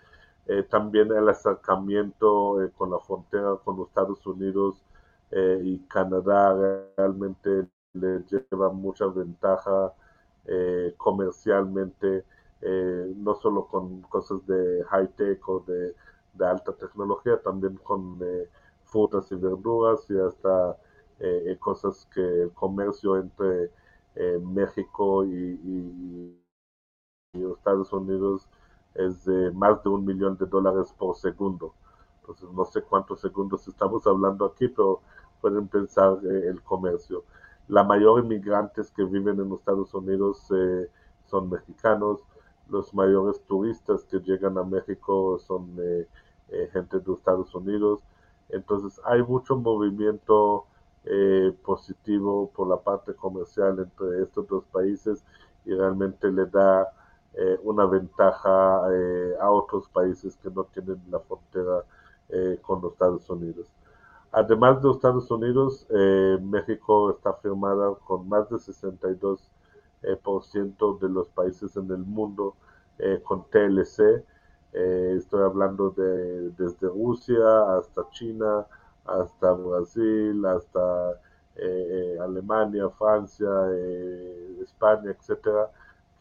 eh, 0.47 0.63
también 0.63 1.09
el 1.11 1.29
acercamiento 1.29 2.61
eh, 2.61 2.71
con 2.71 2.91
la 2.91 2.99
frontera 2.99 3.55
con 3.63 3.77
los 3.77 3.87
Estados 3.87 4.25
Unidos 4.27 4.83
eh, 5.31 5.61
y 5.63 5.79
Canadá 5.87 6.53
realmente 6.97 7.67
le 7.93 8.23
lleva 8.23 8.69
mucha 8.71 9.05
ventaja 9.07 9.93
comercialmente, 10.97 12.25
no 13.15 13.33
solo 13.35 13.65
con 13.67 14.01
cosas 14.01 14.45
de 14.45 14.83
high 14.89 15.07
tech 15.15 15.47
o 15.47 15.61
de, 15.61 15.95
alta 16.45 16.73
tecnología, 16.73 17.41
también 17.41 17.77
con 17.77 18.19
frutas 18.83 19.31
y 19.31 19.35
verduras 19.35 20.05
y 20.09 20.19
hasta 20.19 20.77
cosas 21.59 22.05
que 22.13 22.41
el 22.43 22.51
comercio 22.51 23.17
entre 23.17 23.71
México 24.41 25.23
y, 25.23 26.37
y 27.33 27.43
Estados 27.53 27.93
Unidos 27.93 28.49
es 28.95 29.25
de 29.25 29.51
más 29.51 29.83
de 29.83 29.89
un 29.89 30.05
millón 30.05 30.37
de 30.37 30.45
dólares 30.45 30.93
por 30.97 31.15
segundo. 31.15 31.73
Entonces, 32.21 32.49
no 32.51 32.65
sé 32.65 32.81
cuántos 32.81 33.19
segundos 33.21 33.67
estamos 33.67 34.05
hablando 34.07 34.45
aquí, 34.45 34.67
pero 34.67 35.01
pueden 35.41 35.67
pensar 35.67 36.19
eh, 36.23 36.47
el 36.47 36.61
comercio. 36.61 37.23
La 37.67 37.83
mayor 37.83 38.23
inmigrantes 38.23 38.91
que 38.91 39.03
viven 39.03 39.39
en 39.39 39.51
Estados 39.51 39.93
Unidos 39.93 40.47
eh, 40.55 40.89
son 41.25 41.49
mexicanos. 41.49 42.21
Los 42.69 42.93
mayores 42.93 43.41
turistas 43.43 44.05
que 44.05 44.19
llegan 44.19 44.57
a 44.57 44.63
México 44.63 45.37
son 45.39 45.75
eh, 45.79 46.07
gente 46.71 46.99
de 46.99 47.13
Estados 47.13 47.53
Unidos. 47.53 47.99
Entonces, 48.49 49.01
hay 49.05 49.21
mucho 49.23 49.55
movimiento 49.55 50.65
positivo 51.65 52.49
por 52.55 52.69
la 52.69 52.77
parte 52.77 53.13
comercial 53.13 53.77
entre 53.77 54.23
estos 54.23 54.47
dos 54.47 54.63
países 54.71 55.21
y 55.65 55.73
realmente 55.73 56.31
le 56.31 56.45
da 56.45 56.87
eh, 57.35 57.57
una 57.63 57.85
ventaja 57.87 58.83
eh, 58.91 59.33
a 59.41 59.49
otros 59.49 59.89
países 59.89 60.37
que 60.37 60.51
no 60.51 60.65
tienen 60.65 61.01
la 61.09 61.19
frontera 61.19 61.83
eh, 62.29 62.59
con 62.61 62.79
los 62.79 62.93
Estados 62.93 63.27
Unidos. 63.27 63.67
Además 64.31 64.77
de 64.81 64.87
los 64.87 64.97
Estados 64.97 65.29
Unidos, 65.31 65.87
México 66.41 67.11
está 67.11 67.33
firmada 67.35 67.93
con 68.05 68.27
más 68.27 68.49
de 68.49 68.55
62% 68.55 69.39
por 70.23 70.43
ciento 70.43 70.97
de 70.99 71.07
los 71.09 71.29
países 71.29 71.75
en 71.77 71.91
el 71.91 71.99
mundo 71.99 72.55
con 73.25 73.45
TLC. 73.51 74.25
estoy 74.71 75.43
hablando 75.43 75.91
de 75.91 76.49
desde 76.57 76.87
Rusia 76.87 77.77
hasta 77.77 78.09
China, 78.09 78.65
hasta 79.05 79.51
Brasil, 79.53 80.43
hasta 80.47 81.21
Alemania, 82.19 82.89
Francia, 82.89 83.49
España, 84.63 85.11
etcétera 85.11 85.69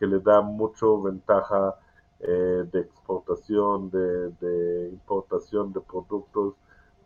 que 0.02 0.08
le 0.08 0.18
da 0.18 0.40
mucho 0.40 1.00
ventaja 1.00 1.76
eh, 2.18 2.64
de 2.72 2.80
exportación, 2.80 3.88
de, 3.88 4.88
importación 4.90 5.72
de 5.72 5.80
productos, 5.80 6.54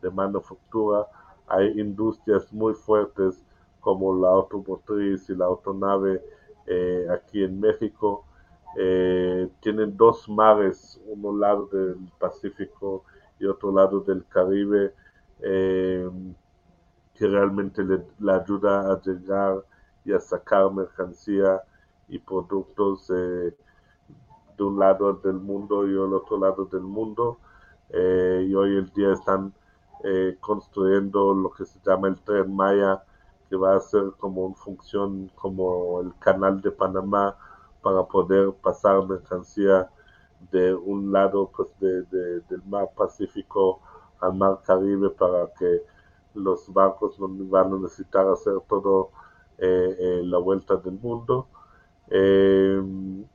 de 0.01 0.09
manufactura. 0.11 1.07
Hay 1.47 1.79
industrias 1.79 2.51
muy 2.55 2.73
fuertes 2.73 3.45
como 3.81 4.17
la 4.17 4.29
automotriz 4.29 5.29
y 5.29 5.35
la 5.35 5.45
autonave 5.45 6.23
eh, 6.67 7.07
aquí 7.13 7.45
en 7.45 7.61
México. 7.61 8.25
Eh, 8.79 9.47
tienen 9.61 9.95
dos 9.95 10.27
mares, 10.27 10.99
uno 11.07 11.37
lado 11.37 11.67
del 11.67 11.99
Pacífico 12.19 13.05
y 13.39 13.45
otro 13.45 13.73
lado 13.73 14.01
del 14.01 14.25
Caribe, 14.25 14.95
que 15.39 17.27
realmente 17.27 17.85
le, 17.85 18.07
le, 18.21 18.33
ayuda 18.33 18.91
a 18.91 19.03
llegar 19.03 19.63
y 20.03 20.15
a 20.15 20.19
sacar 20.19 20.73
mercancía 20.73 21.63
y 22.09 22.19
productos 22.19 23.11
de 24.57 24.65
un 24.65 24.79
lado 24.79 25.13
del 25.15 25.35
mundo 25.35 25.87
y 25.87 25.91
el 25.91 26.13
otro 26.15 26.39
lado 26.39 26.65
del 26.67 26.83
mundo. 26.83 27.39
Eh, 27.91 28.47
y 28.49 28.55
hoy 28.55 28.79
en 28.79 28.87
día 28.95 29.13
están 29.13 29.53
eh, 30.05 30.37
construyendo 30.41 31.35
lo 31.35 31.51
que 31.51 31.65
se 31.65 31.79
llama 31.85 32.09
el 32.09 32.21
tren 32.21 32.55
Maya, 32.55 33.03
que 33.49 33.57
va 33.57 33.77
a 33.77 33.81
ser 33.81 34.13
como 34.19 34.47
una 34.47 34.57
función 34.57 35.31
como 35.37 36.01
el 36.01 36.13
canal 36.19 36.61
de 36.61 36.71
Panamá 36.71 37.37
para 37.83 38.05
poder 38.05 38.53
pasar 38.55 39.07
mercancía 39.07 39.89
de 40.51 40.75
un 40.75 41.13
lado 41.13 41.51
pues, 41.55 41.69
de, 41.79 42.03
del 42.03 42.63
mar 42.67 42.91
Pacífico 42.97 43.81
al 44.21 44.35
mar 44.35 44.61
Caribe 44.67 45.11
para 45.11 45.53
que 45.59 45.83
los 46.35 46.73
barcos 46.73 47.19
no 47.21 47.29
van 47.47 47.73
a 47.73 47.77
necesitar 47.77 48.27
hacer 48.29 48.55
todo 48.69 49.11
eh, 49.59 50.21
la 50.25 50.39
vuelta 50.39 50.77
del 50.77 50.99
mundo 50.99 51.47
eh, 52.09 52.83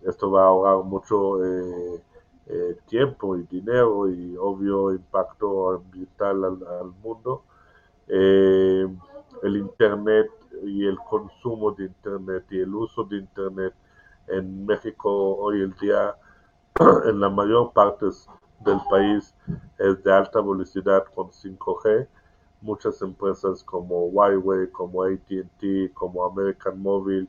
esto 0.04 0.32
va 0.32 0.44
a 0.44 0.48
ahorrar 0.48 0.86
mucho 0.86 1.44
eh, 1.44 2.02
eh, 2.48 2.78
tiempo 2.88 3.36
y 3.38 3.44
dinero 3.44 4.10
y 4.10 4.36
obvio 4.38 4.94
impacto 4.94 5.72
ambiental 5.76 6.44
al, 6.46 6.92
mundo. 7.04 7.44
el 8.08 9.58
Internet 9.58 10.30
y 10.64 10.86
el 10.86 10.98
consumo 11.00 11.72
de 11.72 11.86
Internet 11.86 12.46
y 12.52 12.60
el 12.60 12.74
uso 12.74 13.04
de 13.04 13.18
Internet 13.18 13.74
en 14.28 14.66
México 14.66 15.10
hoy 15.38 15.62
en 15.62 15.74
día 15.82 16.16
en 17.06 17.20
la 17.20 17.30
mayor 17.30 17.74
parte 17.74 18.06
del 18.60 18.80
país 18.90 19.34
es 19.78 20.04
de 20.04 20.14
alta 20.14 20.42
velocidad 20.42 21.06
con 21.16 21.30
5G. 21.30 22.08
Muchas 22.62 23.02
empresas 23.02 23.64
como 23.64 24.06
Huawei, 24.08 24.70
como 24.72 25.04
ATT, 25.04 25.94
como 25.94 26.24
American 26.24 26.80
Mobile, 26.80 27.28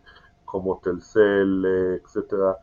como 0.52 0.78
Telcel, 0.82 1.64
eh, 1.64 2.02
etcétera, 2.04 2.58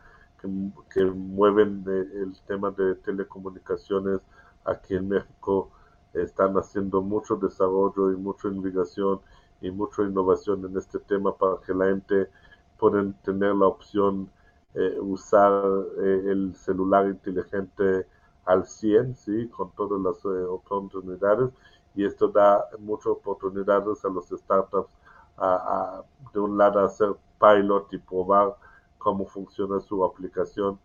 que, 0.93 1.05
mueven 1.05 1.83
eh, 1.87 2.21
el 2.21 2.39
tema 2.45 2.69
de 2.69 2.93
telecomunicaciones 2.93 4.19
aquí 4.63 4.93
en 4.93 5.09
México, 5.09 5.71
están 6.13 6.53
haciendo 6.53 7.01
mucho 7.01 7.35
desarrollo 7.37 8.11
y 8.11 8.15
mucha 8.15 8.47
investigación 8.47 9.21
y 9.61 9.71
mucha 9.71 10.03
innovación 10.03 10.63
en 10.65 10.77
este 10.77 10.99
tema 10.99 11.35
para 11.35 11.57
que 11.65 11.73
la 11.73 11.85
gente 11.85 12.29
pueda 12.77 13.11
tener 13.23 13.55
la 13.55 13.65
opción 13.65 14.29
eh, 14.75 14.97
usar 14.99 15.51
el 15.97 16.53
celular 16.55 17.07
inteligente 17.07 18.05
al 18.45 18.67
100, 18.67 19.15
¿sí? 19.15 19.47
con 19.47 19.71
todas 19.71 19.99
las 19.99 20.23
oportunidades 20.47 21.49
y 21.95 22.05
esto 22.05 22.27
da 22.27 22.65
muchas 22.77 23.07
oportunidades 23.07 24.05
a 24.05 24.09
los 24.09 24.29
startups 24.29 24.93
a, 25.39 26.03
de 26.33 26.39
un 26.39 26.57
lado 26.57 26.79
hacer 26.83 27.15
pilot 27.39 27.93
y 27.93 27.97
probar 27.97 28.55
cómo 28.97 29.25
funciona 29.25 29.79
su 29.79 30.03
aplicación 30.03 30.77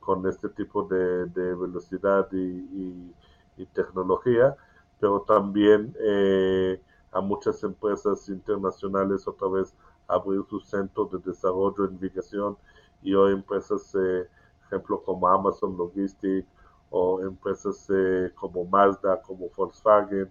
con 0.00 0.26
este 0.26 0.48
tipo 0.48 0.84
de, 0.84 1.26
velocidad 1.54 2.28
y, 2.32 3.12
tecnología, 3.74 4.56
pero 4.98 5.20
también 5.20 5.94
eh, 6.00 6.80
a 7.12 7.20
muchas 7.20 7.62
empresas 7.62 8.28
internacionales 8.28 9.28
otra 9.28 9.46
vez 9.46 9.72
abrir 10.08 10.42
su 10.50 10.58
centro 10.58 11.04
de 11.04 11.18
desarrollo 11.18 11.84
investigación 11.84 12.56
y 13.04 13.14
hoy 13.14 13.34
empresas, 13.34 13.94
eh, 13.94 14.28
ejemplo 14.66 15.00
como 15.00 15.28
Amazon 15.28 15.76
Logistics 15.76 16.48
o 16.90 17.20
empresas 17.22 17.86
eh, 17.88 18.32
como 18.34 18.64
Mazda, 18.64 19.22
como 19.22 19.48
Volkswagen, 19.56 20.28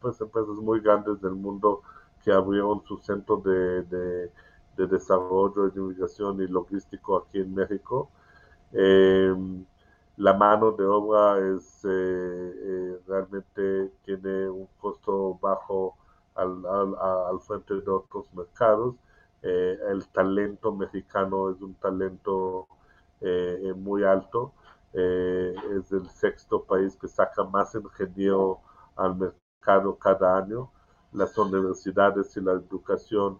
pues 0.00 0.18
empresas 0.22 0.56
muy 0.56 0.80
grandes 0.80 1.20
del 1.20 1.34
mundo 1.34 1.82
que 2.28 2.32
abrieron 2.34 2.82
su 2.86 2.98
centro 2.98 3.38
de 3.38 4.30
de 4.78 4.86
desarrollo, 4.86 5.68
de 5.70 5.80
inmigración 5.80 6.40
y 6.40 6.46
logístico 6.46 7.18
aquí 7.18 7.40
en 7.40 7.54
México. 7.54 8.10
Em, 8.72 9.64
la 10.16 10.32
mano 10.34 10.72
de 10.72 10.84
obra 10.84 11.38
es 11.54 11.84
eh, 11.84 11.88
eh, 11.90 13.00
realmente 13.06 13.92
tiene 14.04 14.48
un 14.48 14.68
costo 14.80 15.38
bajo 15.40 15.96
al, 16.34 16.64
al, 16.66 17.40
frente 17.40 17.74
de 17.74 17.90
otros 17.90 18.32
mercados. 18.34 18.94
Eh, 19.42 19.78
el 19.90 20.06
talento 20.08 20.74
mexicano 20.74 21.50
es 21.50 21.60
un 21.60 21.74
talento 21.74 22.68
muy 23.76 24.04
alto 24.04 24.52
es 24.92 25.92
el 25.92 26.08
sexto 26.08 26.62
país 26.64 26.96
que 26.96 27.08
saca 27.08 27.42
más 27.44 27.74
ingeniero 27.74 28.60
al 28.96 29.16
mercado 29.16 29.96
cada 29.98 30.38
año. 30.38 30.70
Las 31.12 31.36
universidades 31.38 32.36
y 32.36 32.40
la 32.40 32.52
educación 32.52 33.38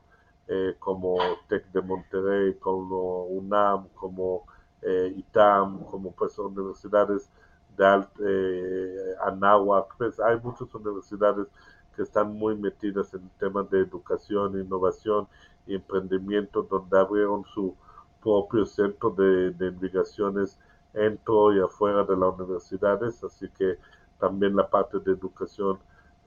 eh, 0.49 0.75
como 0.79 1.19
TEC 1.49 1.71
de 1.73 1.83
Monterrey, 1.83 2.55
como 2.55 3.25
UNAM, 3.27 3.89
como 3.95 4.47
eh, 4.83 5.13
ITAM, 5.17 5.85
como 5.85 6.13
pues 6.13 6.39
universidades 6.39 7.29
de 7.77 7.87
Alt, 7.87 8.11
eh, 8.27 9.15
Anáhuac, 9.27 9.95
pues 9.99 10.19
hay 10.21 10.39
muchas 10.43 10.75
universidades 10.75 11.47
que 11.95 12.03
están 12.03 12.33
muy 12.35 12.57
metidas 12.57 13.13
en 13.15 13.29
temas 13.39 13.69
de 13.71 13.81
educación, 13.81 14.59
innovación 14.59 15.29
y 15.67 15.75
emprendimiento, 15.75 16.63
donde 16.63 16.99
abrieron 16.99 17.45
su 17.45 17.75
propio 18.23 18.65
centro 18.65 19.11
de, 19.11 19.51
de 19.51 19.67
investigaciones 19.69 20.59
dentro 20.93 21.53
y 21.55 21.61
afuera 21.61 22.05
de 22.05 22.17
las 22.17 22.39
universidades, 22.39 23.23
así 23.23 23.49
que 23.51 23.79
también 24.19 24.57
la 24.57 24.69
parte 24.69 24.99
de 24.99 25.13
educación 25.13 25.79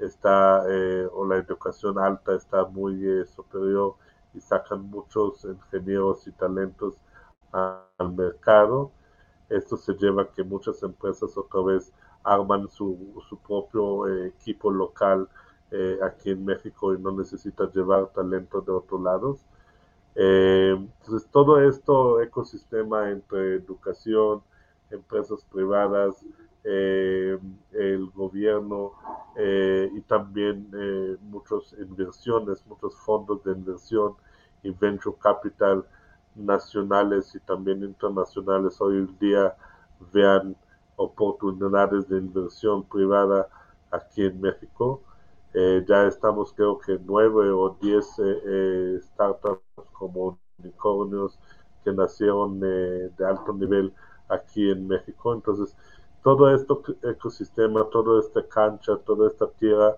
está, 0.02 0.64
eh, 0.70 1.08
o 1.14 1.26
la 1.26 1.38
educación 1.38 2.00
alta 2.00 2.36
está 2.36 2.66
muy 2.66 3.06
eh, 3.08 3.26
superior 3.26 3.96
y 4.34 4.42
sacan 4.42 4.90
muchos 4.90 5.46
ingenieros 5.46 6.28
y 6.28 6.32
talentos 6.32 6.96
al 7.52 8.14
mercado. 8.14 8.92
Esto 9.50 9.78
se 9.78 9.94
lleva 9.96 10.24
a 10.24 10.28
que 10.32 10.44
muchas 10.44 10.82
empresas 10.84 11.38
otra 11.38 11.62
vez 11.62 11.92
arman 12.24 12.70
su, 12.70 13.22
su 13.28 13.38
propio 13.38 14.08
eh, 14.08 14.28
equipo 14.28 14.72
local 14.72 15.28
eh, 15.72 15.98
aquí 16.04 16.32
en 16.32 16.46
México 16.46 16.94
y 16.94 17.00
no 17.00 17.12
necesitan 17.12 17.72
llevar 17.72 18.08
talento 18.08 18.62
de 18.62 18.72
otros 18.72 19.02
lados. 19.02 19.40
Eh, 20.16 20.76
entonces, 20.78 21.30
todo 21.32 21.62
esto 21.62 22.22
ecosistema 22.22 23.10
entre 23.10 23.56
educación, 23.56 24.42
empresas 24.90 25.46
privadas, 25.46 26.24
eh, 26.64 27.38
el 27.74 28.10
gobierno 28.12 28.94
eh, 29.38 29.90
y 29.94 30.02
también 30.02 30.70
eh, 30.74 31.18
muchas 31.22 31.74
inversiones, 31.80 32.66
muchos 32.68 32.96
fondos 32.98 33.44
de 33.44 33.52
inversión 33.54 34.16
y 34.64 34.72
venture 34.72 35.16
capital 35.20 35.86
nacionales 36.36 37.34
y 37.36 37.40
también 37.42 37.84
internacionales 37.84 38.80
hoy 38.82 38.98
en 38.98 39.18
día 39.20 39.56
vean 40.14 40.56
oportunidades 40.96 42.08
de 42.10 42.18
inversión 42.18 42.84
privada 42.84 43.48
aquí 43.92 44.24
en 44.26 44.40
México. 44.42 45.02
Eh, 45.54 45.84
ya 45.88 46.08
estamos 46.08 46.54
creo 46.54 46.80
que 46.80 46.98
nueve 47.06 47.50
o 47.52 47.78
diez 47.82 48.08
eh, 48.20 48.42
eh, 48.46 49.00
startups 49.02 49.62
como 49.94 50.40
unicornios 50.60 51.38
que 51.84 51.92
nacieron 51.92 52.60
de 52.60 53.26
alto 53.26 53.54
nivel 53.54 53.94
aquí 54.30 54.70
en 54.72 54.88
México. 54.88 55.34
Entonces, 55.34 55.76
todo 56.24 56.54
este 56.54 56.74
ecosistema, 57.04 57.86
toda 57.90 58.20
esta 58.20 58.46
cancha, 58.48 58.98
toda 59.06 59.28
esta 59.28 59.48
tierra 59.48 59.96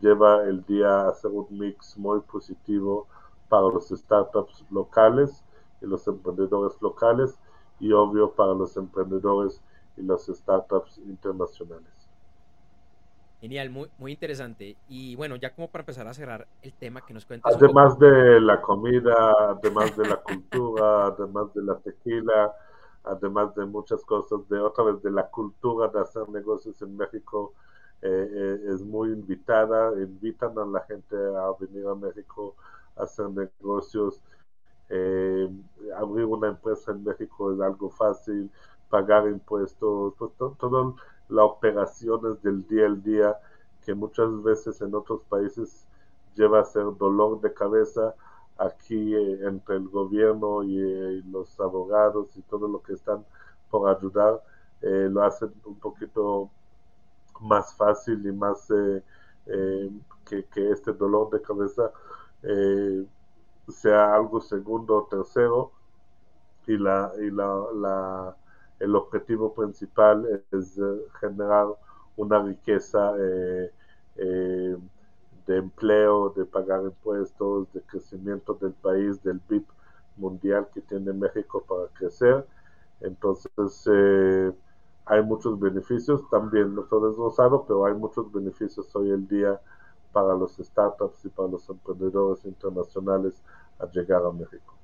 lleva 0.00 0.44
el 0.44 0.64
día 0.64 1.08
a 1.08 1.14
ser 1.14 1.30
un 1.30 1.46
mix 1.50 1.96
muy 1.96 2.20
positivo 2.20 3.06
para 3.48 3.62
los 3.62 3.88
startups 3.88 4.64
locales 4.70 5.44
y 5.80 5.86
los 5.86 6.06
emprendedores 6.08 6.80
locales 6.80 7.38
y 7.80 7.92
obvio 7.92 8.30
para 8.32 8.54
los 8.54 8.76
emprendedores 8.76 9.60
y 9.96 10.02
los 10.02 10.26
startups 10.26 10.98
internacionales. 10.98 11.92
Genial, 13.40 13.68
muy, 13.70 13.90
muy 13.98 14.12
interesante. 14.12 14.76
Y 14.88 15.14
bueno, 15.14 15.36
ya 15.36 15.54
como 15.54 15.68
para 15.68 15.82
empezar 15.82 16.08
a 16.08 16.14
cerrar 16.14 16.46
el 16.62 16.72
tema 16.72 17.04
que 17.04 17.12
nos 17.12 17.26
cuentas. 17.26 17.54
Además 17.54 17.98
de 17.98 18.40
la 18.40 18.62
comida, 18.62 19.14
además 19.50 19.94
de 19.96 20.08
la 20.08 20.16
cultura, 20.16 21.06
además 21.18 21.52
de 21.54 21.62
la 21.62 21.76
tequila, 21.78 22.52
además 23.06 23.54
de 23.54 23.64
muchas 23.64 24.04
cosas, 24.04 24.48
de 24.48 24.58
otra 24.60 24.84
vez 24.84 25.02
de 25.02 25.10
la 25.10 25.28
cultura 25.30 25.88
de 25.88 26.00
hacer 26.00 26.28
negocios 26.28 26.80
en 26.82 26.96
México, 26.96 27.52
eh, 28.02 28.28
eh, 28.30 28.74
es 28.74 28.82
muy 28.82 29.10
invitada, 29.10 29.92
invitan 30.00 30.58
a 30.58 30.66
la 30.66 30.80
gente 30.82 31.16
a 31.16 31.52
venir 31.58 31.86
a 31.86 31.94
México 31.94 32.54
a 32.96 33.04
hacer 33.04 33.30
negocios. 33.30 34.20
Eh, 34.88 35.48
abrir 35.96 36.26
una 36.26 36.48
empresa 36.48 36.92
en 36.92 37.04
México 37.04 37.52
es 37.52 37.60
algo 37.60 37.90
fácil, 37.90 38.50
pagar 38.90 39.26
impuestos, 39.28 40.14
pues 40.18 40.32
todas 40.36 40.94
las 41.28 41.44
operaciones 41.44 42.42
del 42.42 42.66
día 42.68 42.86
al 42.86 43.02
día 43.02 43.36
que 43.84 43.94
muchas 43.94 44.42
veces 44.42 44.80
en 44.80 44.94
otros 44.94 45.22
países 45.28 45.86
lleva 46.34 46.60
a 46.60 46.64
ser 46.64 46.84
dolor 46.98 47.40
de 47.40 47.52
cabeza 47.54 48.14
aquí 48.58 49.14
eh, 49.14 49.46
entre 49.46 49.76
el 49.76 49.88
gobierno 49.88 50.62
y, 50.62 50.78
eh, 50.78 51.22
los 51.30 51.58
abogados 51.60 52.36
y 52.36 52.42
todo 52.42 52.68
lo 52.68 52.82
que 52.82 52.94
están 52.94 53.24
por 53.70 53.88
ayudar, 53.88 54.42
eh, 54.82 55.08
lo 55.10 55.22
hacen 55.22 55.52
un 55.64 55.78
poquito 55.78 56.50
más 57.40 57.74
fácil 57.74 58.26
y 58.26 58.32
más 58.32 58.66
que, 60.24 60.44
que, 60.46 60.70
este 60.70 60.92
dolor 60.92 61.30
de 61.30 61.42
cabeza 61.42 61.92
sea 63.68 64.14
algo 64.14 64.40
segundo 64.40 64.96
o 64.96 65.06
tercero. 65.06 65.72
Y 66.66 66.76
la 66.78 67.12
y 67.18 67.30
la, 67.30 67.64
la 67.74 68.36
el 68.80 68.96
objetivo 68.96 69.54
principal 69.54 70.44
es 70.50 70.78
generar 71.20 71.68
una 72.16 72.42
riqueza 72.42 73.12
de 75.46 75.58
empleo, 75.58 76.30
de 76.30 76.44
pagar 76.44 76.82
impuestos, 76.82 77.72
de 77.72 77.80
crecimiento 77.82 78.54
del 78.54 78.72
país, 78.72 79.22
del 79.22 79.40
PIB 79.40 79.64
mundial 80.16 80.68
que 80.72 80.80
tiene 80.80 81.12
México 81.12 81.64
para 81.66 81.88
crecer. 81.88 82.46
Entonces, 83.00 83.88
eh, 83.92 84.52
hay 85.04 85.22
muchos 85.22 85.58
beneficios, 85.60 86.28
también 86.30 86.74
no 86.74 86.82
todo 86.82 87.10
es 87.10 87.16
rosado, 87.16 87.64
pero 87.66 87.86
hay 87.86 87.94
muchos 87.94 88.30
beneficios 88.32 88.94
hoy 88.96 89.10
en 89.10 89.28
día 89.28 89.60
para 90.12 90.34
los 90.34 90.56
startups 90.56 91.24
y 91.26 91.28
para 91.28 91.48
los 91.48 91.68
emprendedores 91.68 92.44
internacionales 92.44 93.42
a 93.78 93.86
llegar 93.86 94.24
a 94.24 94.32
México. 94.32 94.74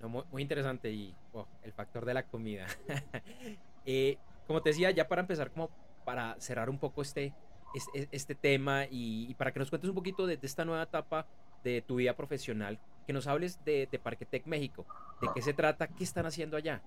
muy, 0.00 0.22
muy, 0.30 0.42
interesante 0.42 0.90
y 0.90 1.14
oh, 1.32 1.46
el 1.62 1.72
factor 1.72 2.04
de 2.04 2.14
la 2.14 2.22
comida. 2.22 2.66
eh, 3.84 4.18
como 4.46 4.62
te 4.62 4.70
decía, 4.70 4.90
ya 4.90 5.08
para 5.08 5.20
empezar, 5.20 5.50
como 5.50 5.68
para 6.04 6.40
cerrar 6.40 6.70
un 6.70 6.78
poco 6.78 7.02
este, 7.02 7.34
este, 7.74 8.34
tema 8.34 8.84
y, 8.90 9.34
para 9.34 9.52
que 9.52 9.58
nos 9.58 9.70
cuentes 9.70 9.88
un 9.88 9.94
poquito 9.94 10.26
de, 10.26 10.38
esta 10.42 10.64
nueva 10.64 10.82
etapa 10.82 11.26
de 11.64 11.82
tu 11.82 11.96
vida 11.96 12.14
profesional, 12.14 12.78
que 13.06 13.12
nos 13.12 13.26
hables 13.26 13.64
de, 13.64 13.88
de 13.90 13.98
Parquetec 13.98 14.46
México, 14.46 14.86
de 15.20 15.28
qué 15.34 15.42
se 15.42 15.54
trata, 15.54 15.88
qué 15.88 16.04
están 16.04 16.26
haciendo 16.26 16.56
allá. 16.56 16.82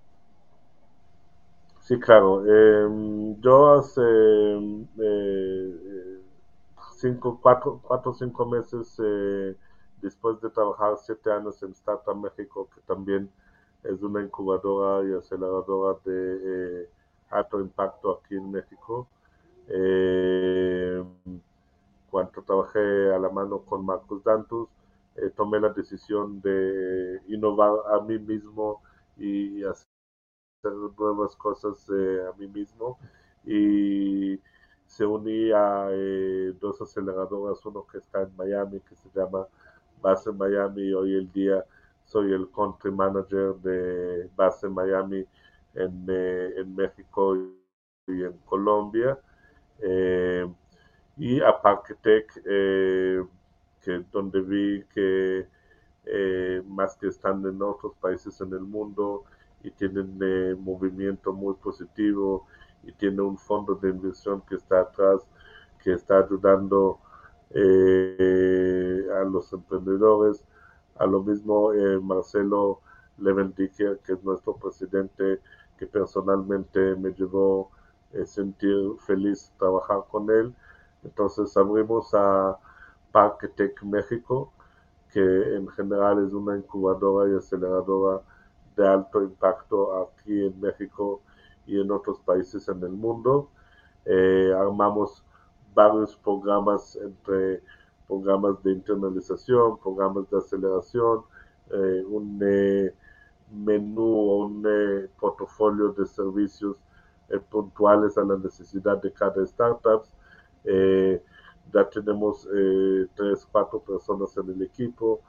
Sí, 1.81 1.99
claro. 1.99 2.43
Eh, 2.47 3.35
yo 3.41 3.73
hace 3.73 4.01
eh, 4.01 6.21
cinco, 6.95 7.39
cuatro, 7.41 7.79
cuatro 7.83 8.11
o 8.11 8.15
cinco 8.15 8.45
meses, 8.47 8.99
eh, 9.03 9.55
después 10.01 10.41
de 10.41 10.49
trabajar 10.49 10.97
siete 10.97 11.31
años 11.31 11.61
en 11.61 11.71
Startup 11.71 12.15
México, 12.15 12.67
que 12.73 12.81
también 12.81 13.29
es 13.83 14.01
una 14.01 14.23
incubadora 14.23 15.07
y 15.07 15.13
aceleradora 15.13 15.99
de 16.05 16.83
eh, 16.83 16.89
alto 17.29 17.59
impacto 17.59 18.19
aquí 18.19 18.35
en 18.35 18.51
México, 18.51 19.07
eh, 19.67 21.04
cuando 22.10 22.41
trabajé 22.43 23.13
a 23.13 23.19
la 23.19 23.30
mano 23.30 23.60
con 23.62 23.86
Marcos 23.86 24.23
Dantus, 24.23 24.69
eh, 25.15 25.30
tomé 25.36 25.60
la 25.60 25.69
decisión 25.69 26.41
de 26.41 27.21
innovar 27.28 27.71
a 27.93 28.01
mí 28.01 28.17
mismo 28.19 28.82
y 29.17 29.63
hacer 29.63 29.88
nuevas 30.97 31.36
cosas 31.36 31.89
eh, 31.89 32.21
a 32.28 32.38
mí 32.38 32.47
mismo. 32.47 32.97
Y 33.45 34.39
se 34.86 35.06
uní 35.06 35.51
a 35.51 35.88
eh, 35.91 36.54
dos 36.60 36.82
aceleradoras, 36.82 37.65
uno 37.65 37.86
que 37.88 37.97
está 37.99 38.23
en 38.23 38.36
Miami, 38.36 38.80
que 38.82 38.95
se 38.95 39.10
llama 39.15 39.47
Base 40.01 40.32
Miami, 40.32 40.84
y 40.84 40.93
hoy 40.93 41.15
el 41.15 41.32
día 41.32 41.65
soy 42.06 42.32
el 42.34 42.49
country 42.51 42.91
manager 42.91 43.56
de 43.56 44.30
Base 44.36 44.69
Miami 44.69 45.26
en, 45.74 46.05
en 46.09 46.76
México 46.76 47.36
y 48.07 48.24
en 48.24 48.38
Colombia. 48.45 49.20
Eh, 49.80 50.47
y 51.17 51.41
a 51.41 51.61
Parketech, 51.61 52.41
eh, 52.45 53.23
que 53.82 54.03
donde 54.11 54.41
vi 54.41 54.84
que 54.93 55.47
eh, 56.05 56.61
más 56.67 56.95
que 56.97 57.07
están 57.07 57.45
en 57.45 57.61
otros 57.61 57.93
países 57.99 58.39
en 58.41 58.53
el 58.53 58.61
mundo 58.61 59.23
y 59.63 59.71
tienen 59.71 60.17
eh, 60.21 60.55
movimiento 60.59 61.34
muy 61.34 61.55
positivo 61.55 62.47
y 62.84 62.91
tiene 62.93 63.21
un 63.21 63.38
fondo 63.38 63.76
de 63.76 63.89
inversión 63.89 64.41
que 64.47 64.55
está 64.55 64.82
atrás, 64.82 65.28
que 65.84 65.93
está 65.93 66.19
ayudando 66.19 66.99
eh, 67.51 69.05
a 69.19 69.23
los 69.23 69.51
emprendedores. 69.53 70.45
A 70.97 71.05
lo 71.05 71.21
mismo 71.23 71.71
Marcelo 72.01 72.82
Levendicker, 73.17 73.99
que 73.99 74.13
es 74.13 74.23
nuestro 74.23 74.55
presidente, 74.55 75.41
que 75.78 75.88
personalmente 75.88 76.95
me 76.95 77.11
llevó 77.11 77.71
sentir 78.26 78.95
feliz 78.99 79.51
trabajar 79.57 80.05
con 80.09 80.30
él. 80.30 80.53
Entonces 81.03 81.55
abrimos 81.57 82.13
a 82.13 82.57
Parque 83.11 83.47
Tech 83.49 83.82
México, 83.84 84.51
que 85.11 85.55
en 85.55 85.68
general 85.70 86.26
es 86.26 86.34
una 86.34 86.57
incubadora 86.57 87.32
y 87.32 87.36
aceleradora 87.36 88.22
de 88.76 88.88
alto 88.88 89.22
impacto 89.22 90.03
aquí 90.03 90.45
en 90.45 90.59
México 90.59 91.22
y 91.66 91.80
en 91.80 91.91
otros 91.91 92.20
países 92.20 92.68
en 92.68 92.84
el 92.84 92.91
mundo. 92.91 93.49
armamos 94.57 95.24
varios 95.74 96.16
programas 96.16 96.95
entre 96.95 97.61
programas 98.07 98.61
de 98.63 98.72
internalización, 98.74 99.78
programas 99.80 100.30
de 100.30 100.38
aceleración, 100.38 101.24
un 102.07 102.39
menú 103.51 104.03
o 104.03 104.45
un 104.45 104.63
portafolio 105.20 105.89
de 105.93 106.05
servicios 106.05 106.78
puntuales 107.49 108.17
a 108.17 108.23
la 108.23 108.38
necesidad 108.38 109.01
de 109.01 109.11
cada 109.11 109.43
startup. 109.43 110.03
ya 111.73 111.89
tenemos 111.89 112.47
tres, 113.15 113.47
cuatro 113.51 113.80
personas 113.82 114.36
en 114.38 114.49
el 114.49 114.61
equipo, 114.61 115.21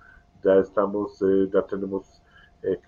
ya 0.42 0.56
estamos, 0.56 1.22
ya 1.52 1.62
tenemos 1.62 2.22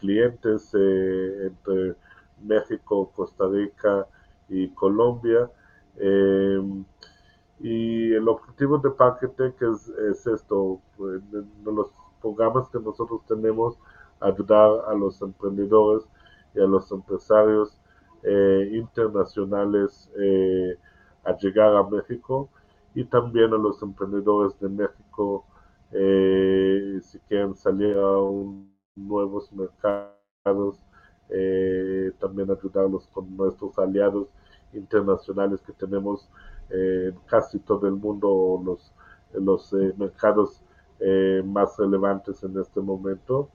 clientes 0.01 0.75
entre 0.75 1.97
México, 2.43 3.11
Costa 3.15 3.47
Rica 3.49 4.07
y 4.49 4.69
Colombia. 4.71 5.51
y 7.61 8.13
el 8.13 8.29
objetivo 8.29 8.79
de 8.79 8.91
Paquetec 8.91 9.61
es, 9.63 9.89
es 9.89 10.27
esto, 10.27 10.81
los 11.65 11.91
programas 12.21 12.69
que 12.69 12.79
nosotros 12.79 13.23
tenemos, 13.27 13.79
ayudar 14.21 14.85
a 14.89 14.95
los 14.95 15.21
emprendedores 15.23 16.05
y 16.55 16.61
a 16.61 16.67
los 16.67 16.91
empresarios 16.91 17.81
eh, 18.25 18.71
internacionales 18.73 20.11
eh, 20.19 20.77
a 21.25 21.37
llegar 21.37 21.77
a 21.77 21.89
México 21.89 22.49
y 22.93 23.05
también 23.05 23.55
a 23.55 23.57
los 23.57 23.81
emprendedores 23.81 24.59
de 24.59 24.69
México 24.69 25.45
eh, 25.93 26.99
si 27.01 27.21
quieren 27.21 27.55
salir 27.55 27.97
a 27.97 28.17
nuevos 28.97 29.53
mercados, 29.53 30.81
también 32.19 32.51
ayudarlos 32.51 33.07
con 33.13 33.37
nuestros 33.37 33.79
aliados 33.79 34.29
internacionales 34.73 35.61
que 35.63 35.73
tenemos 35.75 36.29
en 36.71 37.15
casi 37.27 37.59
todo 37.61 37.87
el 37.87 37.95
mundo, 37.95 38.61
los, 38.65 38.93
los 39.33 39.73
mercados 39.97 40.61
más 41.45 41.77
relevantes 41.79 42.43
en 42.43 42.59
este 42.59 42.81
momento. 42.81 43.51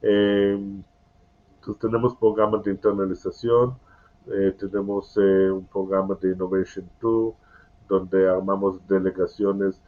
entonces 0.00 1.78
tenemos 1.80 2.16
programas 2.16 2.64
de 2.64 2.70
internalización, 2.70 3.76
eh, 4.28 4.54
tenemos 4.58 5.16
eh, 5.16 5.50
un 5.50 5.66
programa 5.66 6.16
de 6.20 6.32
Innovation 6.32 6.88
2, 7.00 7.34
donde 7.88 8.28
armamos 8.28 8.86
delegaciones 8.88 9.80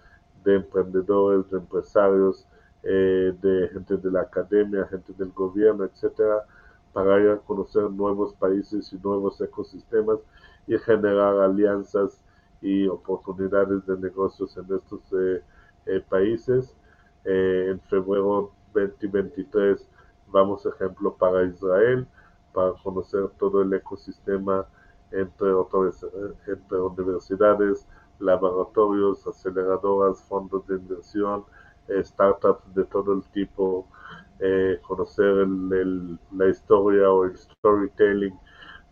de 0.44 0.56
emprendedores, 0.56 1.50
de 1.50 1.58
empresarios, 1.58 2.46
eh, 2.84 3.34
de 3.42 3.68
gente 3.72 3.96
de 3.96 4.10
la 4.10 4.20
academia, 4.22 4.86
gente 4.86 5.12
del 5.14 5.30
gobierno, 5.32 5.84
etcétera, 5.84 6.44
para 6.92 7.20
ir 7.20 7.30
a 7.30 7.38
conocer 7.38 7.90
nuevos 7.90 8.32
países 8.34 8.92
y 8.92 8.96
nuevos 8.98 9.40
ecosistemas 9.40 10.18
y 10.68 10.78
generar 10.78 11.38
alianzas 11.40 12.22
y 12.62 12.86
oportunidades 12.86 13.84
de 13.86 13.96
negocios 13.98 14.56
en 14.56 14.66
estos 14.74 15.00
países. 16.08 16.74
en 17.24 17.80
febrero 17.88 18.52
2023 18.74 19.88
vamos, 20.30 20.64
ejemplo, 20.66 21.14
para 21.14 21.44
Israel 21.44 22.06
para 22.52 22.72
conocer 22.82 23.28
todo 23.38 23.62
el 23.62 23.72
ecosistema 23.72 24.66
entre, 25.10 25.52
otras, 25.52 26.04
entre 26.46 26.80
universidades, 26.80 27.86
laboratorios, 28.18 29.26
aceleradoras, 29.26 30.22
fondos 30.24 30.66
de 30.66 30.76
inversión, 30.76 31.44
eh, 31.88 32.02
startups 32.04 32.74
de 32.74 32.84
todo 32.84 33.14
el 33.14 33.22
tipo, 33.30 33.86
eh, 34.40 34.78
conocer 34.86 35.46
la 36.32 36.48
historia 36.48 37.10
o 37.10 37.24
el 37.24 37.36
storytelling 37.36 38.38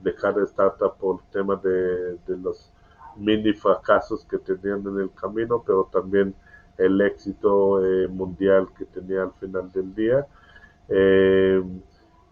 de 0.01 0.15
cada 0.15 0.43
startup 0.45 0.97
por 0.99 1.21
el 1.21 1.31
tema 1.31 1.57
de, 1.57 2.19
los 2.37 2.73
mini 3.17 3.53
fracasos 3.53 4.25
que 4.27 4.39
tenían 4.39 4.87
en 4.87 5.01
el 5.01 5.11
camino, 5.15 5.63
pero 5.67 5.89
también 5.93 6.35
el 6.79 7.01
éxito 7.01 7.85
eh, 7.85 8.09
mundial 8.09 8.69
que 8.77 8.85
tenía 8.87 9.23
al 9.23 9.33
final 9.33 9.71
del 9.73 9.95
día. 9.95 10.27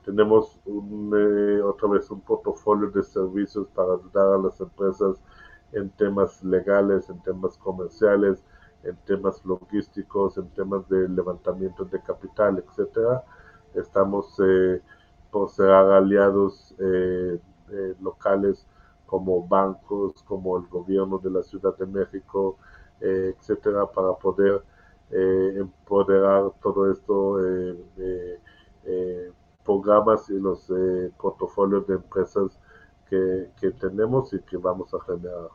Tenemos 0.05 0.61
eh, 0.67 1.63
otra 1.63 1.89
vez 1.89 2.11
un 2.11 2.21
portafolio 2.21 2.91
de 2.91 3.03
servicios 3.03 3.67
para 3.75 3.95
ayudar 3.95 4.35
a 4.35 4.39
las 4.39 4.61
empresas 4.61 5.19
en 5.73 5.91
temas 5.91 6.43
legales, 6.45 7.09
en 7.09 7.21
temas 7.23 7.57
comerciales, 7.59 8.43
en 8.85 8.97
temas 9.07 9.45
logísticos, 9.45 10.37
en 10.37 10.49
temas 10.51 10.89
de 10.89 11.09
levantamiento 11.09 11.85
de 11.85 12.01
capital, 12.03 12.63
etcétera. 12.67 13.25
Estamos 13.75 14.39
eh, 14.45 14.81
por 15.31 15.51
ser 15.51 15.71
aliados 15.71 16.75
eh, 16.79 17.41
eh, 17.71 17.95
locales 18.01 18.67
como 19.07 19.47
bancos, 19.47 20.23
como 20.25 20.59
el 20.59 20.67
gobierno 20.69 21.19
de 21.19 21.31
la 21.31 21.43
Ciudad 21.43 21.77
de 21.77 21.87
México, 21.87 22.59
etcétera, 23.01 23.87
para 23.87 24.15
poder 24.15 24.63
empoderar 25.11 26.51
todo 26.63 26.91
esto 26.91 27.39
programas 29.65 30.29
y 30.31 30.35
los 30.35 30.71
eh, 30.71 31.11
portafolios 31.19 31.87
de 31.87 31.95
empresas 31.95 32.59
que, 33.09 33.71
tenemos 33.81 34.33
y 34.33 34.41
que 34.41 34.57
vamos 34.57 34.93
a 34.93 35.01
generar. 35.05 35.49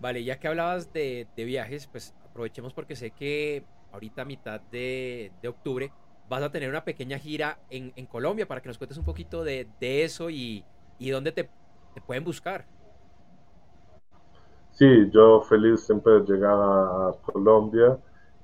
Vale, 0.00 0.22
ya 0.22 0.38
que 0.38 0.48
hablabas 0.48 0.92
de, 0.92 1.26
viajes, 1.36 1.86
pues 1.86 2.14
aprovechemos 2.24 2.72
porque 2.72 2.94
sé 2.94 3.10
que 3.10 3.64
ahorita 3.92 4.22
a 4.22 4.24
mitad 4.24 4.60
de, 4.60 5.32
octubre 5.46 5.92
vas 6.28 6.42
a 6.42 6.50
tener 6.50 6.68
una 6.68 6.84
pequeña 6.84 7.18
gira 7.18 7.58
en, 7.70 8.06
Colombia 8.06 8.46
para 8.46 8.60
que 8.60 8.68
nos 8.68 8.78
cuentes 8.78 8.98
un 8.98 9.04
poquito 9.04 9.42
de, 9.42 9.68
eso 9.80 10.30
y, 10.30 10.64
dónde 11.00 11.32
te, 11.32 11.50
pueden 12.06 12.24
buscar. 12.24 12.66
Sí, 14.70 15.10
yo 15.10 15.40
feliz 15.42 15.80
siempre 15.80 16.14
de 16.14 16.32
llegar 16.32 16.56
a, 16.56 17.12
Colombia, 17.22 17.98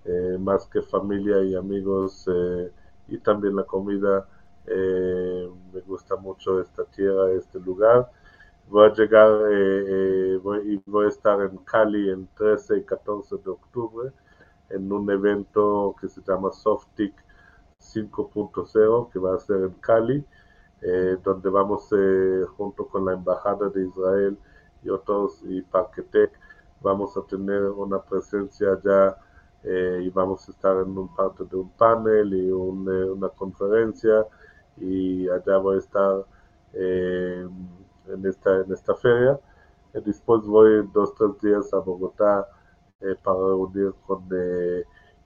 eh, 0.05 0.37
más 0.39 0.67
que 0.67 0.83
familia 0.83 1.43
y 1.43 1.55
amigos. 1.55 2.29
Eh, 2.29 2.73
y 3.11 3.19
también 3.19 3.57
la 3.57 3.65
comida. 3.65 4.27
Eh, 4.67 5.51
me 5.73 5.81
gusta 5.81 6.17
mucho 6.17 6.61
esta 6.61 6.85
tierra, 6.85 7.33
este 7.33 7.59
lugar. 7.61 8.11
Voy 8.69 8.89
a 8.89 8.93
llegar 8.95 9.29
eh, 9.51 10.35
eh, 10.35 10.41
voy, 10.43 10.75
y 10.75 10.91
voy 10.91 11.07
a 11.07 11.09
estar 11.09 11.41
en 11.43 11.57
Cali 11.59 12.09
el 12.09 12.29
13 12.37 12.79
y 12.79 12.85
14 12.85 13.37
de 13.39 13.51
octubre 13.51 14.13
en 14.71 14.93
un 14.93 15.11
evento 15.11 15.97
que 16.01 16.09
se 16.09 16.23
llama 16.23 16.53
Softic 16.53 17.13
5.0 17.81 19.11
que 19.11 19.19
va 19.19 19.35
a 19.35 19.39
ser 19.39 19.63
en 19.63 19.75
Cali, 19.81 20.25
donde 21.25 21.51
vamos 21.51 21.91
junto 22.57 22.87
con 22.87 23.05
la 23.05 23.15
Embajada 23.15 23.69
de 23.71 23.87
Israel 23.87 24.39
y 24.83 24.89
otros 24.91 25.43
y 25.45 25.63
Parquetec, 25.63 26.31
vamos 26.81 27.17
a 27.17 27.23
tener 27.23 27.63
una 27.63 28.01
presencia 28.03 28.79
ya 28.83 29.17
eh, 29.63 30.01
y 30.05 30.09
vamos 30.11 30.49
a 30.49 30.53
estar 30.53 30.77
en 30.79 30.97
un 30.97 31.15
parte 31.15 31.45
de 31.45 31.57
un 31.57 31.71
panel 31.73 32.33
y 32.33 32.49
eh, 32.49 32.53
una 32.53 33.29
conferencia 33.29 34.27
y 34.79 35.29
allá 35.29 35.59
voy 35.59 35.77
a 35.77 35.79
estar 35.81 36.25
eh, 36.73 37.47
en, 38.09 38.27
esta, 38.27 38.57
en 38.61 38.73
esta 38.73 38.95
feria. 38.95 39.39
después 39.93 40.43
voy 40.47 40.89
dos, 40.95 41.15
tres 41.15 41.39
días 41.43 41.75
a 41.75 41.79
Bogotá 41.79 42.49
para 43.23 43.39
reunir 43.39 43.95
con 44.07 44.29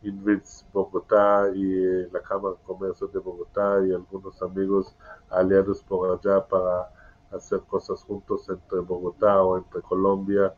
Invits 0.02 0.66
Bogotá 0.72 1.50
y 1.54 2.08
la 2.10 2.20
Cámara 2.20 2.56
de 2.56 2.62
Comercio 2.64 3.06
de 3.08 3.18
Bogotá 3.18 3.84
y 3.86 3.92
algunos 3.92 4.40
amigos 4.42 4.96
aliados 5.30 5.82
por 5.82 6.10
allá 6.10 6.44
para 6.46 6.90
hacer 7.32 7.60
cosas 7.68 8.02
juntos 8.02 8.48
entre 8.48 8.80
Bogotá 8.80 9.42
o 9.42 9.58
entre 9.58 9.80
Colombia 9.82 10.54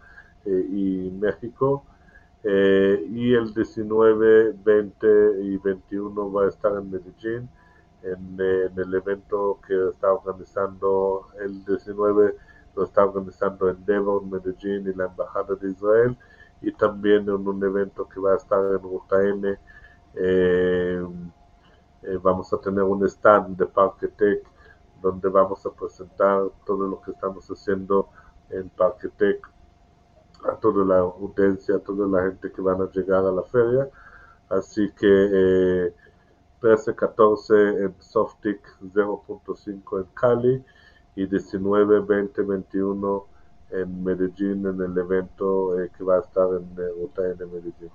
y 0.47 1.11
México. 1.11 1.85
Eh, 2.49 3.05
y 3.11 3.35
el 3.35 3.53
19, 3.53 4.55
20 4.65 5.43
y 5.43 5.57
21 5.59 6.33
va 6.33 6.45
a 6.45 6.49
estar 6.49 6.73
en 6.77 6.89
Medellín, 6.89 7.51
en, 8.03 8.37
eh, 8.39 8.71
el 8.77 8.95
evento 8.95 9.59
que 9.67 9.89
está 9.89 10.13
organizando, 10.13 11.27
el 11.41 11.65
19 11.65 12.37
lo 12.77 12.85
está 12.85 13.05
organizando 13.05 13.69
en 13.69 13.85
Devon, 13.85 14.31
Medellín 14.31 14.87
y 14.87 14.95
la 14.95 15.07
Embajada 15.07 15.57
de 15.57 15.71
Israel, 15.73 16.17
y 16.63 16.71
también 16.71 17.23
en 17.23 17.49
un 17.49 17.65
evento 17.65 18.09
que 18.09 18.21
va 18.21 18.35
a 18.35 18.37
estar 18.37 18.61
en 18.65 18.81
Ruta 18.81 19.23
N. 19.25 19.59
Eh, 20.15 21.05
vamos 22.23 22.53
a 22.53 22.61
tener 22.61 22.85
un 22.85 23.05
stand 23.07 23.57
de 23.57 23.67
Parque 23.67 24.07
Tech 24.07 24.45
donde 25.03 25.29
vamos 25.29 25.67
a 25.67 25.71
presentar 25.73 26.45
todo 26.65 26.87
lo 26.87 27.01
que 27.03 27.11
estamos 27.11 27.45
haciendo 27.49 28.09
en 28.51 28.69
Parque 28.69 29.09
Tech 29.09 29.56
a 30.51 30.57
toda 30.57 30.85
la 30.85 30.99
audiencia, 30.99 31.77
a 31.77 31.79
toda 31.79 32.07
la 32.09 32.31
gente 32.31 32.53
que 32.53 32.61
van 32.61 32.81
a 32.81 32.91
llegar 32.91 33.25
a 33.25 33.33
la 33.33 33.43
feria. 33.45 33.89
Así 34.49 34.91
que 34.99 35.93
13, 36.61 36.91
eh, 36.91 36.95
14 36.95 37.55
en 37.55 37.95
Softic 37.99 38.61
0.5 38.81 40.01
en 40.01 40.07
Cali 40.15 40.65
y 41.17 41.27
19, 41.27 42.01
20, 42.01 42.43
21 42.43 43.27
en 43.71 44.05
Medellín 44.05 44.67
en 44.67 44.81
el 44.81 44.97
evento 44.97 45.81
eh, 45.81 45.91
que 45.97 46.05
va 46.05 46.17
a 46.17 46.21
estar 46.21 46.49
en 46.49 46.71
eh, 46.79 46.89
Ruta 47.01 47.23
N 47.25 47.47
Medellín. 47.47 47.91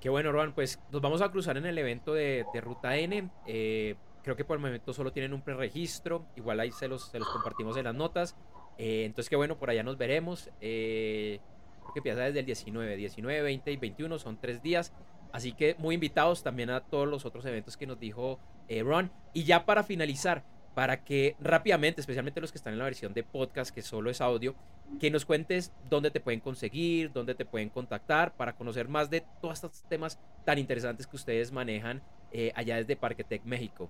Qué 0.00 0.08
bueno, 0.08 0.32
Juan. 0.32 0.52
Pues 0.54 0.80
nos 0.90 1.00
vamos 1.00 1.22
a 1.22 1.30
cruzar 1.30 1.56
en 1.56 1.66
el 1.66 1.78
evento 1.78 2.12
de, 2.14 2.44
Ruta 2.60 2.96
N. 2.96 3.30
creo 3.44 4.36
que 4.36 4.44
por 4.44 4.56
el 4.56 4.62
momento 4.62 4.92
solo 4.92 5.12
tienen 5.12 5.32
un 5.32 5.42
preregistro. 5.42 6.26
Igual 6.36 6.60
ahí 6.60 6.72
se 6.72 6.88
los, 6.88 7.08
se 7.08 7.18
los 7.18 7.28
compartimos 7.28 7.76
en 7.76 7.84
las 7.84 7.94
notas. 7.94 8.36
Eh, 8.84 9.04
entonces, 9.04 9.30
que 9.30 9.36
bueno, 9.36 9.56
por 9.56 9.70
allá 9.70 9.84
nos 9.84 9.96
veremos. 9.96 10.50
Eh, 10.60 11.38
creo 11.82 11.92
que 11.92 12.00
empieza 12.00 12.22
desde 12.22 12.40
el 12.40 12.46
19, 12.46 12.96
19, 12.96 13.42
20 13.42 13.70
y 13.70 13.76
21, 13.76 14.18
son 14.18 14.40
tres 14.40 14.60
días. 14.60 14.92
Así 15.30 15.52
que 15.52 15.76
muy 15.78 15.94
invitados 15.94 16.42
también 16.42 16.68
a 16.68 16.80
todos 16.80 17.06
los 17.06 17.24
otros 17.24 17.44
eventos 17.44 17.76
que 17.76 17.86
nos 17.86 18.00
dijo 18.00 18.40
eh, 18.68 18.82
Ron. 18.82 19.12
Y 19.34 19.44
ya 19.44 19.66
para 19.66 19.84
finalizar, 19.84 20.42
para 20.74 21.04
que 21.04 21.36
rápidamente, 21.38 22.00
especialmente 22.00 22.40
los 22.40 22.50
que 22.50 22.58
están 22.58 22.72
en 22.72 22.80
la 22.80 22.86
versión 22.86 23.14
de 23.14 23.22
podcast, 23.22 23.72
que 23.72 23.82
solo 23.82 24.10
es 24.10 24.20
audio, 24.20 24.56
que 24.98 25.12
nos 25.12 25.24
cuentes 25.24 25.72
dónde 25.88 26.10
te 26.10 26.18
pueden 26.18 26.40
conseguir, 26.40 27.12
dónde 27.12 27.36
te 27.36 27.44
pueden 27.44 27.68
contactar 27.68 28.34
para 28.34 28.56
conocer 28.56 28.88
más 28.88 29.10
de 29.10 29.22
todos 29.40 29.54
estos 29.54 29.84
temas 29.88 30.18
tan 30.44 30.58
interesantes 30.58 31.06
que 31.06 31.14
ustedes 31.14 31.52
manejan 31.52 32.02
eh, 32.32 32.50
allá 32.56 32.78
desde 32.78 32.96
Parquetec 32.96 33.44
México. 33.44 33.88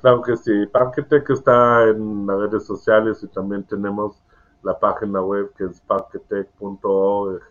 Claro 0.00 0.22
que 0.22 0.36
sí, 0.36 0.66
Parquetec 0.66 1.28
está 1.30 1.88
en 1.88 2.24
las 2.24 2.38
redes 2.38 2.64
sociales 2.64 3.20
y 3.24 3.26
también 3.26 3.64
tenemos 3.64 4.22
la 4.62 4.78
página 4.78 5.20
web 5.20 5.52
que 5.56 5.64
es 5.64 5.80
parquetec.org. 5.80 7.42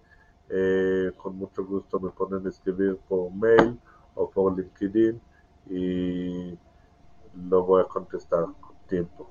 Eh, 0.50 1.12
con 1.16 1.36
mucho 1.36 1.64
gusto 1.64 1.98
me 1.98 2.10
pueden 2.10 2.46
escribir 2.46 2.98
por 3.08 3.32
mail 3.32 3.78
o 4.14 4.28
por 4.28 4.56
LinkedIn 4.56 5.20
y 5.70 6.58
lo 7.48 7.64
voy 7.64 7.82
a 7.82 7.84
contestar 7.86 8.44
con 8.60 8.76
tiempo. 8.86 9.30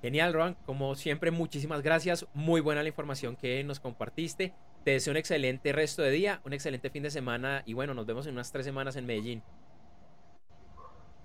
Genial, 0.00 0.34
Ron. 0.34 0.56
Como 0.66 0.94
siempre, 0.94 1.30
muchísimas 1.30 1.82
gracias. 1.82 2.26
Muy 2.34 2.60
buena 2.60 2.82
la 2.82 2.88
información 2.88 3.36
que 3.36 3.62
nos 3.64 3.80
compartiste. 3.80 4.54
Te 4.84 4.92
deseo 4.92 5.12
un 5.12 5.16
excelente 5.16 5.72
resto 5.72 6.02
de 6.02 6.10
día, 6.10 6.40
un 6.44 6.52
excelente 6.52 6.90
fin 6.90 7.02
de 7.02 7.10
semana 7.10 7.62
y 7.64 7.72
bueno, 7.72 7.94
nos 7.94 8.04
vemos 8.04 8.26
en 8.26 8.34
unas 8.34 8.52
tres 8.52 8.66
semanas 8.66 8.96
en 8.96 9.06
Medellín. 9.06 9.42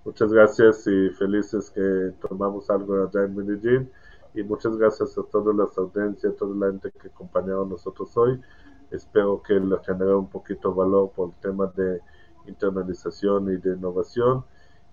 Muchas 0.04 0.32
gracias 0.32 0.86
y 0.86 1.10
felices 1.10 1.70
que 1.70 2.12
tomamos 2.26 2.70
algo 2.70 3.06
allá 3.06 3.24
en 3.24 3.36
Medellín 3.36 3.90
y 4.34 4.42
muchas 4.42 4.76
gracias 4.76 5.16
a 5.18 5.22
toda 5.24 5.52
la 5.52 5.64
audiencia, 5.76 6.30
a 6.30 6.32
toda 6.32 6.54
la 6.54 6.66
gente 6.66 6.92
que 6.92 7.08
acompañaron 7.08 7.68
nosotros 7.68 8.16
hoy. 8.16 8.40
Espero 8.90 9.42
que 9.42 9.54
les 9.54 9.84
genere 9.84 10.14
un 10.14 10.28
poquito 10.28 10.74
valor 10.74 11.10
por 11.10 11.30
el 11.30 11.34
tema 11.36 11.66
de 11.74 12.00
internalización 12.46 13.52
y 13.52 13.56
de 13.56 13.74
innovación 13.74 14.44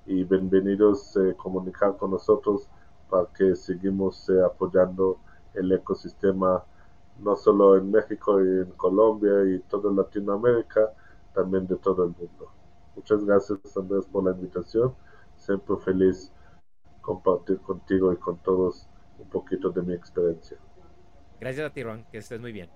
y 0.05 0.23
bienvenidos 0.23 1.15
a 1.17 1.27
eh, 1.27 1.35
comunicar 1.35 1.97
con 1.97 2.11
nosotros 2.11 2.69
para 3.09 3.27
que 3.33 3.55
seguimos 3.55 4.27
eh, 4.29 4.41
apoyando 4.43 5.19
el 5.53 5.71
ecosistema 5.71 6.63
no 7.19 7.35
solo 7.35 7.77
en 7.77 7.91
México 7.91 8.41
y 8.43 8.47
en 8.47 8.71
Colombia 8.77 9.43
y 9.45 9.59
toda 9.61 9.91
Latinoamérica, 9.91 10.93
también 11.33 11.65
de 11.67 11.75
todo 11.77 12.03
el 12.03 12.09
mundo. 12.09 12.51
Muchas 12.95 13.23
gracias 13.23 13.59
Andrés 13.75 14.05
por 14.05 14.23
la 14.23 14.31
invitación. 14.31 14.93
Siempre 15.35 15.77
feliz 15.77 16.31
compartir 17.01 17.59
contigo 17.59 18.11
y 18.13 18.17
con 18.17 18.37
todos 18.37 18.87
un 19.17 19.29
poquito 19.29 19.69
de 19.69 19.81
mi 19.81 19.93
experiencia. 19.93 20.57
Gracias 21.39 21.69
a 21.69 21.73
ti, 21.73 21.83
Ron, 21.83 22.05
que 22.11 22.17
estés 22.17 22.39
muy 22.39 22.51
bien. 22.51 22.69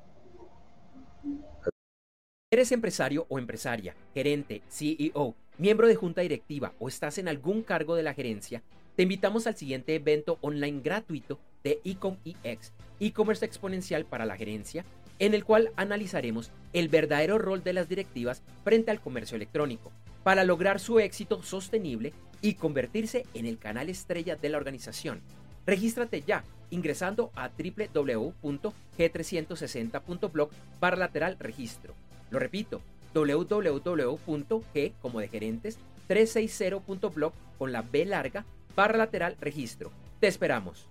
¿Eres 2.54 2.72
empresario 2.72 3.26
o 3.30 3.40
empresaria, 3.40 3.96
gerente, 4.14 4.62
CEO, 4.68 5.36
miembro 5.58 5.88
de 5.88 5.96
junta 5.96 6.22
directiva 6.22 6.74
o 6.80 6.90
estás 6.90 7.18
en 7.18 7.28
algún 7.28 7.64
cargo 7.64 7.96
de 7.96 8.04
la 8.04 8.14
gerencia? 8.14 8.62
Te 8.96 9.04
invitamos 9.04 9.48
al 9.48 9.56
siguiente 9.56 9.96
evento 9.96 10.38
online 10.42 10.82
gratuito 10.82 11.40
de 11.64 11.80
Ecom 11.86 12.18
EX, 12.26 12.74
e-commerce 13.00 13.46
exponencial 13.46 14.06
para 14.06 14.26
la 14.26 14.36
gerencia, 14.36 14.84
en 15.20 15.34
el 15.34 15.46
cual 15.46 15.72
analizaremos 15.78 16.52
el 16.74 16.90
verdadero 16.90 17.38
rol 17.38 17.64
de 17.64 17.74
las 17.74 17.88
directivas 17.88 18.44
frente 18.64 18.92
al 18.92 19.00
comercio 19.00 19.38
electrónico, 19.38 19.92
para 20.24 20.44
lograr 20.44 20.80
su 20.80 21.00
éxito 21.00 21.42
sostenible 21.44 22.12
y 22.42 22.56
convertirse 22.56 23.26
en 23.34 23.46
el 23.46 23.60
canal 23.60 23.90
estrella 23.90 24.36
de 24.36 24.50
la 24.50 24.58
organización. 24.58 25.22
Regístrate 25.66 26.22
ya 26.22 26.44
ingresando 26.70 27.32
a 27.36 27.50
www.g360.blog 27.50 30.50
para 30.80 30.98
lateral 30.98 31.38
registro. 31.40 31.96
Lo 32.30 32.38
repito, 32.40 32.82
www.g 33.14 34.94
como 35.02 35.20
de 35.20 35.28
gerentes 35.28 35.80
360.blog 36.08 37.34
con 37.58 37.72
la 37.72 37.82
B 37.82 38.06
larga 38.06 38.46
barra 38.76 38.98
lateral 38.98 39.38
registro. 39.40 39.92
Te 40.20 40.28
esperamos. 40.28 40.88